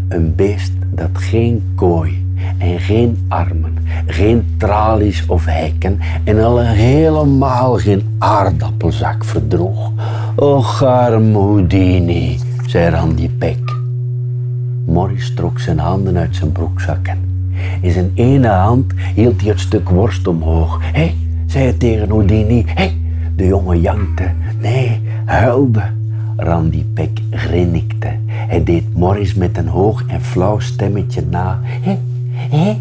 een 0.09 0.34
beest 0.34 0.72
dat 0.90 1.11
geen 1.12 1.72
kooi 1.74 2.26
en 2.59 2.78
geen 2.78 3.24
armen, 3.28 3.74
geen 4.06 4.54
tralies 4.59 5.26
of 5.26 5.44
hekken 5.44 5.98
en 6.24 6.44
al 6.44 6.61
helemaal 6.61 7.76
geen 7.76 8.02
aardappelzak 8.18 9.24
verdroeg. 9.24 9.92
Och, 10.36 10.82
arm 10.82 11.34
Houdini, 11.34 12.38
zei 12.66 12.90
Randy 12.90 13.30
Peck. 13.38 13.76
Morris 14.86 15.34
trok 15.34 15.59
zijn 15.59 15.78
handen 15.78 16.16
uit 16.16 16.36
zijn 16.36 16.52
broekzakken. 16.52 17.18
In 17.80 17.90
zijn 17.90 18.11
ene 18.14 18.48
hand 18.48 18.92
hield 19.14 19.40
hij 19.40 19.50
het 19.50 19.61
stuk 19.61 19.88
worst 19.88 20.28
omhoog. 20.28 20.78
Hé, 20.82 20.90
hey, 20.90 21.16
zei 21.46 21.64
hij 21.64 21.72
tegen 21.72 22.09
Houdini. 22.09 22.64
Hé, 22.66 22.72
hey. 22.74 22.96
de 23.36 23.46
jongen 23.46 23.80
jankte. 23.80 24.30
Nee, 24.61 25.00
huilde. 25.24 25.82
Randy 26.36 26.84
Peck 26.94 27.20
grinnikte. 27.30 28.09
Hij 28.49 28.64
deed 28.64 28.94
Morris 28.94 29.34
met 29.34 29.59
een 29.59 29.68
hoog 29.68 30.03
en 30.07 30.22
flauw 30.22 30.59
stemmetje 30.59 31.22
na. 31.30 31.61
Hé, 31.62 31.99
Hé? 32.32 32.76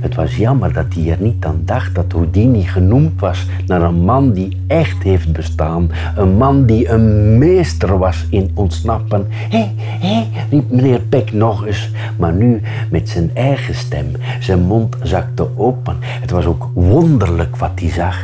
Het 0.00 0.14
was 0.14 0.36
jammer 0.36 0.72
dat 0.72 0.94
hij 0.94 1.10
er 1.10 1.20
niet 1.20 1.44
aan 1.44 1.62
dacht 1.64 1.94
dat 1.94 2.12
Houdini 2.12 2.62
genoemd 2.62 3.20
was 3.20 3.46
naar 3.66 3.82
een 3.82 4.04
man 4.04 4.32
die 4.32 4.56
echt 4.66 5.02
heeft 5.02 5.32
bestaan. 5.32 5.90
Een 6.16 6.36
man 6.36 6.66
die 6.66 6.88
een 6.88 7.38
meester 7.38 7.98
was 7.98 8.26
in 8.30 8.50
ontsnappen. 8.54 9.26
Hé, 9.28 9.70
hé, 9.76 10.26
riep 10.50 10.70
meneer 10.70 11.00
Peck 11.00 11.32
nog 11.32 11.66
eens. 11.66 11.90
Maar 12.18 12.32
nu 12.32 12.60
met 12.90 13.08
zijn 13.08 13.30
eigen 13.34 13.74
stem. 13.74 14.06
Zijn 14.40 14.60
mond 14.60 14.96
zakte 15.02 15.48
open. 15.56 15.96
Het 16.00 16.30
was 16.30 16.44
ook 16.44 16.70
wonderlijk 16.74 17.56
wat 17.56 17.80
hij 17.80 17.90
zag. 17.90 18.18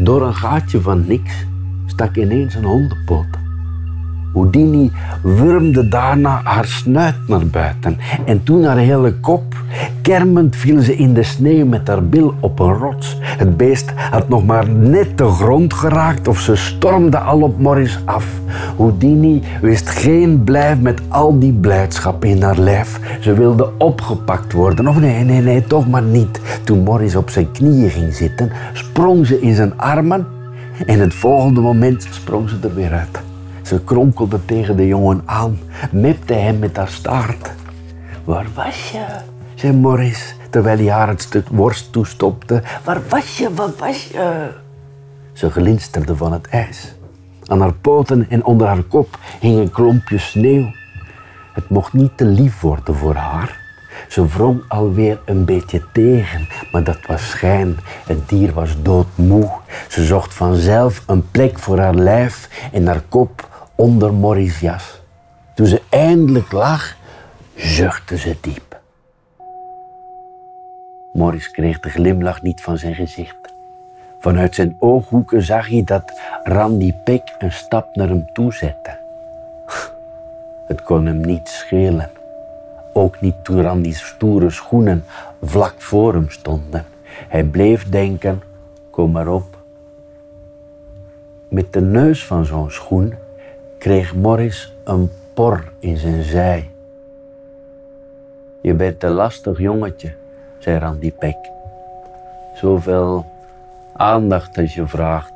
Door 0.00 0.26
een 0.26 0.34
gaatje 0.34 0.80
van 0.80 1.04
niks 1.06 1.46
stak 1.86 2.16
ineens 2.16 2.54
een 2.54 2.64
hondenpoot. 2.64 3.43
Houdini 4.34 4.92
wurmde 5.22 5.88
daarna 5.88 6.40
haar 6.44 6.64
snuit 6.64 7.14
naar 7.26 7.46
buiten 7.46 7.98
en 8.26 8.42
toen 8.42 8.64
haar 8.64 8.76
hele 8.76 9.14
kop. 9.14 9.42
Kermend 10.02 10.56
viel 10.56 10.80
ze 10.80 10.96
in 10.96 11.14
de 11.14 11.22
sneeuw 11.22 11.66
met 11.66 11.88
haar 11.88 12.04
bil 12.04 12.34
op 12.40 12.58
een 12.58 12.72
rots. 12.72 13.18
Het 13.20 13.56
beest 13.56 13.92
had 14.10 14.28
nog 14.28 14.44
maar 14.44 14.68
net 14.68 15.18
de 15.18 15.26
grond 15.26 15.74
geraakt 15.74 16.28
of 16.28 16.40
ze 16.40 16.56
stormde 16.56 17.18
al 17.18 17.42
op 17.42 17.58
Morris 17.58 17.98
af. 18.04 18.26
Houdini 18.76 19.42
wist 19.60 19.88
geen 19.88 20.44
blijf 20.44 20.80
met 20.80 21.00
al 21.08 21.38
die 21.38 21.52
blijdschap 21.52 22.24
in 22.24 22.42
haar 22.42 22.58
lijf. 22.58 23.00
Ze 23.20 23.34
wilde 23.34 23.70
opgepakt 23.78 24.52
worden. 24.52 24.88
Of 24.88 24.98
nee, 25.00 25.24
nee, 25.24 25.40
nee, 25.40 25.66
toch 25.66 25.88
maar 25.88 26.02
niet. 26.02 26.40
Toen 26.64 26.82
Morris 26.82 27.16
op 27.16 27.30
zijn 27.30 27.52
knieën 27.52 27.90
ging 27.90 28.14
zitten, 28.14 28.50
sprong 28.72 29.26
ze 29.26 29.40
in 29.40 29.54
zijn 29.54 29.78
armen 29.78 30.26
en 30.86 31.00
het 31.00 31.14
volgende 31.14 31.60
moment 31.60 32.06
sprong 32.10 32.48
ze 32.48 32.56
er 32.62 32.74
weer 32.74 32.92
uit. 32.92 33.33
Ze 33.64 33.84
kronkelde 33.84 34.44
tegen 34.44 34.76
de 34.76 34.86
jongen 34.86 35.22
aan, 35.24 35.58
mepte 35.90 36.32
hem 36.32 36.58
met 36.58 36.76
haar 36.76 36.88
staart. 36.88 37.50
Waar 38.24 38.46
was 38.54 38.90
je? 38.90 39.04
zei 39.54 39.72
Morris, 39.72 40.36
terwijl 40.50 40.78
hij 40.78 40.90
haar 40.90 41.08
het 41.08 41.22
stuk 41.22 41.48
worst 41.48 41.92
toestopte. 41.92 42.62
Waar 42.84 43.00
was 43.08 43.38
je? 43.38 43.54
Waar 43.54 43.70
was 43.78 44.06
je? 44.06 44.50
Ze 45.32 45.50
glinsterde 45.50 46.16
van 46.16 46.32
het 46.32 46.46
ijs. 46.48 46.94
Aan 47.46 47.60
haar 47.60 47.72
poten 47.72 48.26
en 48.28 48.44
onder 48.44 48.66
haar 48.66 48.82
kop 48.82 49.18
hing 49.40 49.58
een 49.58 49.70
klompje 49.70 50.18
sneeuw. 50.18 50.70
Het 51.52 51.68
mocht 51.68 51.92
niet 51.92 52.16
te 52.16 52.24
lief 52.24 52.60
worden 52.60 52.94
voor 52.94 53.14
haar. 53.14 53.62
Ze 54.08 54.26
wrong 54.26 54.62
alweer 54.68 55.20
een 55.24 55.44
beetje 55.44 55.82
tegen, 55.92 56.48
maar 56.72 56.84
dat 56.84 56.98
was 57.06 57.30
schijn. 57.30 57.76
Het 58.06 58.28
dier 58.28 58.52
was 58.52 58.82
doodmoe. 58.82 59.50
Ze 59.88 60.04
zocht 60.04 60.34
vanzelf 60.34 61.02
een 61.06 61.30
plek 61.30 61.58
voor 61.58 61.78
haar 61.78 61.94
lijf 61.94 62.48
en 62.72 62.86
haar 62.86 63.02
kop 63.08 63.48
onder 63.74 64.12
Morris' 64.12 64.60
jas. 64.60 65.00
Toen 65.54 65.66
ze 65.66 65.82
eindelijk 65.88 66.52
lag, 66.52 66.96
zuchtte 67.54 68.18
ze 68.18 68.36
diep. 68.40 68.80
Morris 71.12 71.50
kreeg 71.50 71.80
de 71.80 71.90
glimlach 71.90 72.42
niet 72.42 72.60
van 72.60 72.78
zijn 72.78 72.94
gezicht. 72.94 73.54
Vanuit 74.18 74.54
zijn 74.54 74.76
ooghoeken 74.78 75.42
zag 75.42 75.68
hij 75.68 75.84
dat 75.84 76.20
Randy 76.42 76.92
Peck 77.04 77.34
een 77.38 77.52
stap 77.52 77.96
naar 77.96 78.08
hem 78.08 78.32
toe 78.32 78.52
zette. 78.52 78.98
Het 80.66 80.82
kon 80.82 81.06
hem 81.06 81.20
niet 81.20 81.48
schelen. 81.48 82.10
Ook 82.92 83.20
niet 83.20 83.44
toen 83.44 83.62
Randy's 83.62 84.06
stoere 84.06 84.50
schoenen 84.50 85.04
vlak 85.42 85.74
voor 85.82 86.14
hem 86.14 86.30
stonden. 86.30 86.84
Hij 87.28 87.44
bleef 87.44 87.88
denken, 87.88 88.42
kom 88.90 89.10
maar 89.10 89.28
op. 89.28 89.56
Met 91.48 91.72
de 91.72 91.80
neus 91.80 92.26
van 92.26 92.44
zo'n 92.44 92.70
schoen 92.70 93.14
kreeg 93.84 94.14
Morris 94.14 94.74
een 94.84 95.10
por 95.34 95.72
in 95.78 95.96
zijn 95.96 96.22
zij. 96.22 96.70
Je 98.60 98.74
bent 98.74 99.02
een 99.02 99.10
lastig 99.10 99.58
jongetje, 99.58 100.12
zei 100.58 100.78
Randy 100.78 101.12
Peck. 101.12 101.36
Zoveel 102.54 103.26
aandacht 103.92 104.58
als 104.58 104.74
je 104.74 104.86
vraagt. 104.86 105.32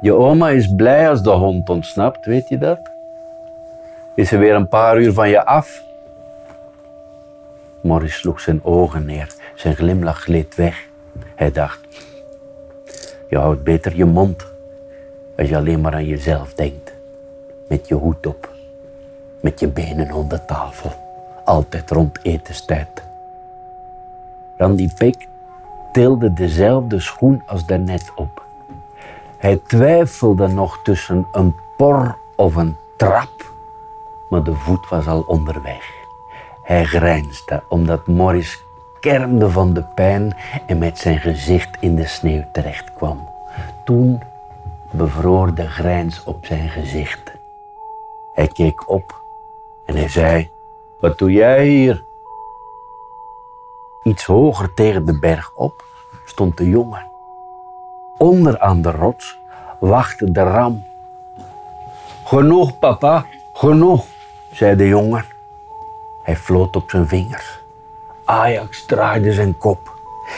Je 0.00 0.12
oma 0.12 0.48
is 0.48 0.74
blij 0.74 1.08
als 1.08 1.22
de 1.22 1.30
hond 1.30 1.68
ontsnapt, 1.68 2.26
weet 2.26 2.48
je 2.48 2.58
dat? 2.58 2.90
Is 4.14 4.28
ze 4.28 4.36
weer 4.36 4.54
een 4.54 4.68
paar 4.68 4.98
uur 4.98 5.12
van 5.12 5.28
je 5.28 5.44
af? 5.44 5.82
Morris 7.82 8.14
sloeg 8.16 8.40
zijn 8.40 8.64
ogen 8.64 9.04
neer. 9.04 9.34
Zijn 9.54 9.74
glimlach 9.74 10.20
gleed 10.22 10.54
weg. 10.54 10.88
Hij 11.34 11.50
dacht, 11.50 11.80
je 13.28 13.38
houdt 13.38 13.62
beter 13.62 13.96
je 13.96 14.04
mond 14.04 14.46
als 15.36 15.48
je 15.48 15.56
alleen 15.56 15.80
maar 15.80 15.94
aan 15.94 16.06
jezelf 16.06 16.54
denkt. 16.54 16.85
Met 17.68 17.88
je 17.88 17.94
hoed 17.94 18.26
op, 18.26 18.50
met 19.40 19.60
je 19.60 19.68
benen 19.68 20.12
onder 20.12 20.44
tafel, 20.44 20.90
altijd 21.44 21.90
rond 21.90 22.18
etenstijd. 22.22 23.02
Randy 24.56 24.88
Peck 24.94 25.28
tilde 25.92 26.32
dezelfde 26.32 27.00
schoen 27.00 27.42
als 27.46 27.66
daarnet 27.66 28.12
op. 28.14 28.44
Hij 29.38 29.60
twijfelde 29.66 30.48
nog 30.48 30.82
tussen 30.82 31.26
een 31.32 31.54
por 31.76 32.18
of 32.36 32.54
een 32.56 32.76
trap, 32.96 33.52
maar 34.28 34.42
de 34.42 34.54
voet 34.54 34.88
was 34.88 35.06
al 35.06 35.20
onderweg. 35.20 35.94
Hij 36.62 36.84
grijnsde 36.84 37.62
omdat 37.68 38.06
Morris 38.06 38.64
kermde 39.00 39.50
van 39.50 39.72
de 39.72 39.82
pijn 39.82 40.36
en 40.66 40.78
met 40.78 40.98
zijn 40.98 41.18
gezicht 41.18 41.76
in 41.80 41.96
de 41.96 42.06
sneeuw 42.06 42.44
terecht 42.52 42.94
kwam. 42.94 43.28
Toen 43.84 44.22
bevroor 44.90 45.54
de 45.54 45.68
grijns 45.68 46.24
op 46.24 46.46
zijn 46.46 46.68
gezicht. 46.68 47.35
Hij 48.36 48.46
keek 48.46 48.88
op 48.90 49.22
en 49.84 49.96
hij 49.96 50.08
zei: 50.08 50.50
Wat 51.00 51.18
doe 51.18 51.32
jij 51.32 51.66
hier? 51.66 52.04
Iets 54.02 54.24
hoger 54.24 54.74
tegen 54.74 55.06
de 55.06 55.18
berg 55.18 55.52
op 55.54 55.84
stond 56.24 56.56
de 56.56 56.68
jongen. 56.68 57.06
Onder 58.18 58.58
aan 58.58 58.82
de 58.82 58.90
rots 58.90 59.38
wachtte 59.80 60.32
de 60.32 60.42
ram. 60.42 60.84
Genoeg, 62.24 62.78
papa, 62.78 63.26
genoeg, 63.52 64.06
zei 64.52 64.76
de 64.76 64.88
jongen. 64.88 65.24
Hij 66.22 66.36
floot 66.36 66.76
op 66.76 66.90
zijn 66.90 67.08
vingers. 67.08 67.60
Ajax 68.24 68.84
draaide 68.84 69.32
zijn 69.32 69.58
kop. 69.58 69.94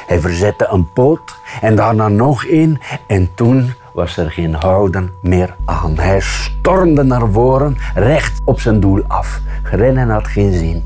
Hij 0.07 0.21
verzette 0.21 0.67
een 0.71 0.93
poot 0.93 1.37
en 1.61 1.77
daarna 1.77 2.09
nog 2.09 2.45
één 2.45 2.81
en 3.07 3.35
toen 3.35 3.75
was 3.99 4.17
er 4.17 4.31
geen 4.31 4.55
houden 4.55 5.11
meer 5.23 5.55
aan. 5.65 5.99
Hij 5.99 6.21
stormde 6.21 7.03
naar 7.03 7.29
voren, 7.31 7.77
recht 7.95 8.41
op 8.45 8.61
zijn 8.61 8.81
doel 8.81 9.03
af. 9.07 9.41
Rennen 9.63 10.11
had 10.11 10.27
geen 10.27 10.53
zin. 10.53 10.85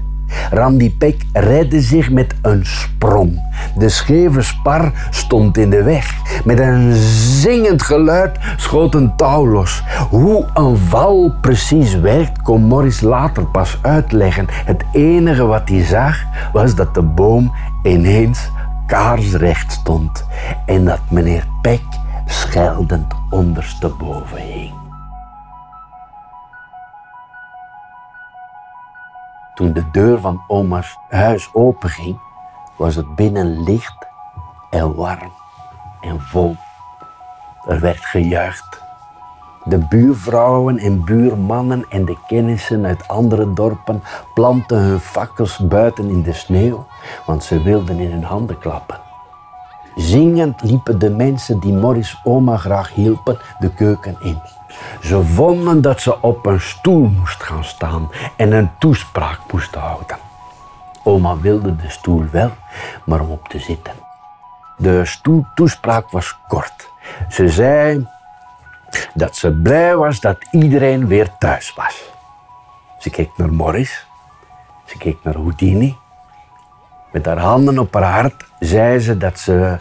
Randy 0.51 0.97
Peck 0.97 1.23
redde 1.33 1.81
zich 1.81 2.11
met 2.11 2.35
een 2.43 2.67
sprong. 2.67 3.41
De 3.77 3.89
scheve 3.89 4.43
spar 4.43 4.93
stond 5.11 5.59
in 5.59 5.71
de 5.71 5.83
weg. 5.83 6.15
Met 6.45 6.59
een 6.59 6.93
zingend 7.41 7.83
geluid 7.83 8.39
schoot 8.57 8.95
een 8.95 9.17
touw 9.17 9.47
los. 9.47 9.83
Hoe 10.11 10.47
een 10.55 10.77
val 10.77 11.35
precies 11.41 11.95
werkt, 11.95 12.43
kon 12.43 12.63
Morris 12.63 13.01
later 13.01 13.47
pas 13.47 13.79
uitleggen. 13.83 14.47
Het 14.49 14.85
enige 14.93 15.45
wat 15.45 15.69
hij 15.69 15.85
zag 15.85 16.23
was 16.53 16.75
dat 16.75 16.95
de 16.95 17.03
boom 17.03 17.53
ineens 17.83 18.51
kaarsrecht 18.87 19.73
stond 19.73 20.25
en 20.67 20.85
dat 20.85 21.01
meneer 21.11 21.47
Peck 21.63 21.83
scheldend 22.33 23.15
ondersteboven 23.31 24.39
hing. 24.39 24.75
Toen 29.55 29.73
de 29.73 29.91
deur 29.91 30.21
van 30.21 30.43
oma's 30.47 30.99
huis 31.09 31.51
openging, 31.53 32.19
was 32.77 32.95
het 32.95 33.15
binnen 33.15 33.63
licht 33.63 34.07
en 34.71 34.95
warm 34.95 35.33
en 36.01 36.21
vol. 36.21 36.57
Er 37.67 37.81
werd 37.81 38.05
gejuicht. 38.05 38.83
De 39.65 39.79
buurvrouwen 39.79 40.79
en 40.79 41.05
buurmannen 41.05 41.85
en 41.89 42.05
de 42.05 42.17
kennissen 42.27 42.87
uit 42.87 43.09
andere 43.09 43.53
dorpen 43.53 44.03
planten 44.35 44.79
hun 44.79 45.01
fakkels 45.01 45.59
buiten 45.59 46.11
in 46.11 46.23
de 46.23 46.33
sneeuw, 46.33 46.87
want 47.27 47.45
ze 47.45 47.63
wilden 47.63 47.99
in 47.99 48.11
hun 48.11 48.25
handen 48.25 48.59
klappen. 48.59 49.02
Zingend 49.95 50.63
liepen 50.63 50.99
de 50.99 51.11
mensen 51.11 51.61
die 51.61 51.73
Morris 51.73 52.21
oma 52.25 52.57
graag 52.57 52.95
hielpen 52.95 53.39
de 53.59 53.71
keuken 53.71 54.17
in. 54.21 54.41
Ze 55.01 55.23
vonden 55.23 55.83
dat 55.83 56.01
ze 56.01 56.23
op 56.23 56.47
een 56.47 56.61
stoel 56.61 57.07
moest 57.07 57.43
gaan 57.43 57.65
staan 57.65 58.11
en 58.37 58.53
een 58.53 58.71
toespraak 58.79 59.39
moest 59.53 59.75
houden. 59.75 60.17
Oma 61.05 61.37
wilde 61.37 61.77
de 61.77 61.91
stoel 61.91 62.25
wel, 62.31 62.51
maar 63.05 63.21
om 63.21 63.31
op 63.31 63.49
te 63.49 63.59
zitten. 63.59 63.93
De 64.77 65.05
stoeltoespraak 65.05 66.11
was 66.11 66.39
kort. 66.49 66.91
Ze 67.29 67.49
zei 67.49 68.09
dat 69.15 69.37
ze 69.37 69.51
blij 69.51 69.97
was 69.97 70.21
dat 70.21 70.37
iedereen 70.51 71.07
weer 71.07 71.37
thuis 71.39 71.75
was. 71.75 72.11
Ze 72.99 73.11
keek 73.11 73.31
naar 73.37 73.53
Morris, 73.53 74.07
ze 74.85 74.99
keek 74.99 75.17
naar 75.23 75.35
Houdini. 75.35 75.97
Met 77.13 77.27
haar 77.27 77.39
handen 77.39 77.79
op 77.79 77.95
haar 77.95 78.13
hart 78.13 78.45
zei 78.59 78.99
ze 78.99 79.17
dat 79.17 79.39
ze 79.39 79.77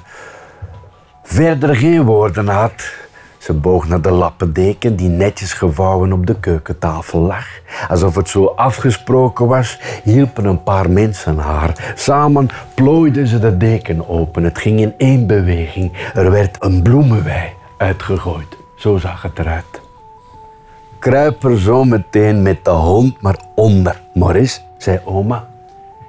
verder 1.24 1.76
geen 1.76 2.04
woorden 2.04 2.48
had. 2.48 2.94
Ze 3.38 3.54
boog 3.54 3.88
naar 3.88 4.02
de 4.02 4.12
lappendeken 4.12 4.96
die 4.96 5.10
netjes 5.10 5.54
gevouwen 5.54 6.14
op 6.14 6.26
de 6.26 6.40
keukentafel 6.40 7.20
lag. 7.20 7.46
Alsof 7.90 8.16
het 8.16 8.30
zo 8.30 8.46
afgesproken 8.46 9.48
was, 9.48 9.80
hielpen 10.04 10.46
een 10.46 10.64
paar 10.64 10.90
mensen 10.90 11.38
haar. 11.38 11.94
Samen 11.96 12.50
plooiden 12.76 13.28
ze 13.28 13.40
de 13.40 13.58
deken 13.58 14.10
open. 14.10 14.44
Het 14.44 14.60
ging 14.60 14.80
in 14.80 14.94
één 14.98 15.28
beweging. 15.28 15.92
Er 16.14 16.32
werd 16.32 16.58
een 16.60 16.82
bloemenwei 16.82 17.50
uitgegooid. 17.78 18.58
Zo 18.76 18.98
zag 18.98 19.22
het 19.22 19.40
eruit. 19.40 19.82
Kruip 21.00 21.44
er 21.44 21.60
zo 21.60 21.84
meteen 21.84 22.42
met 22.42 22.66
de 22.66 22.72
hond 22.72 23.22
maar 23.22 23.40
onder, 23.56 24.02
Morris, 24.14 24.64
zei 24.78 25.00
oma. 25.06 25.51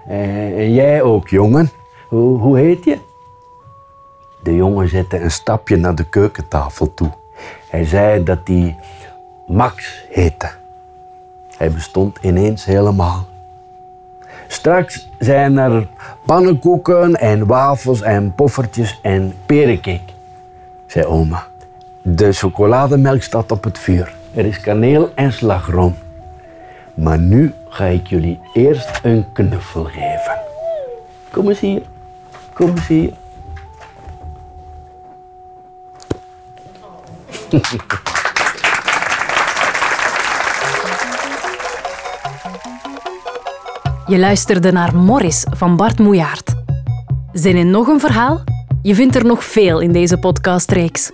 Eh, 0.07 0.59
En 0.59 0.73
jij 0.73 1.03
ook, 1.03 1.29
jongen. 1.29 1.71
Hoe, 2.09 2.39
hoe 2.39 2.59
heet 2.59 2.85
je? 2.85 2.99
De 4.43 4.55
jongen 4.55 4.89
zette 4.89 5.21
een 5.21 5.31
stapje 5.31 5.77
naar 5.77 5.95
de 5.95 6.05
keukentafel 6.09 6.95
toe. 6.95 7.11
Hij 7.71 7.85
zei 7.85 8.23
dat 8.23 8.39
hij 8.45 8.77
Max 9.47 10.05
heette. 10.11 10.51
Hij 11.57 11.71
bestond 11.71 12.19
ineens 12.23 12.65
helemaal. 12.65 13.27
Straks 14.49 15.09
zijn 15.19 15.59
er 15.59 15.89
pannenkoeken 16.27 17.17
en 17.17 17.47
wafels 17.47 18.03
en 18.03 18.35
poffertjes 18.35 18.99
en 19.03 19.35
perencake, 19.47 20.13
zei 20.87 21.05
oma. 21.05 21.47
De 22.03 22.33
chocolademelk 22.33 23.23
staat 23.23 23.53
op 23.53 23.65
het 23.65 23.79
vuur. 23.79 24.15
Er 24.35 24.45
is 24.47 24.61
kaneel 24.61 25.11
en 25.15 25.33
slagroom. 25.33 25.95
Maar 27.03 27.19
nu 27.19 27.55
ga 27.69 27.85
ik 27.85 28.07
jullie 28.07 28.41
eerst 28.53 29.01
een 29.03 29.25
knuffel 29.33 29.85
geven. 29.85 30.39
Kom 31.31 31.49
eens 31.49 31.61
hier. 31.61 31.83
Kom 32.53 32.69
eens 32.69 32.87
hier. 32.87 33.13
Je 44.07 44.19
luisterde 44.19 44.73
naar 44.73 44.97
Morris 44.97 45.47
van 45.51 45.77
Bart 45.77 45.99
Moejaert. 45.99 46.55
Zin 47.33 47.57
in 47.57 47.71
nog 47.71 47.87
een 47.87 48.01
verhaal? 48.01 48.45
Je 48.83 48.95
vindt 48.95 49.17
er 49.17 49.25
nog 49.25 49.45
veel 49.45 49.81
in 49.81 49.93
deze 49.93 50.19
podcastreeks. 50.19 51.11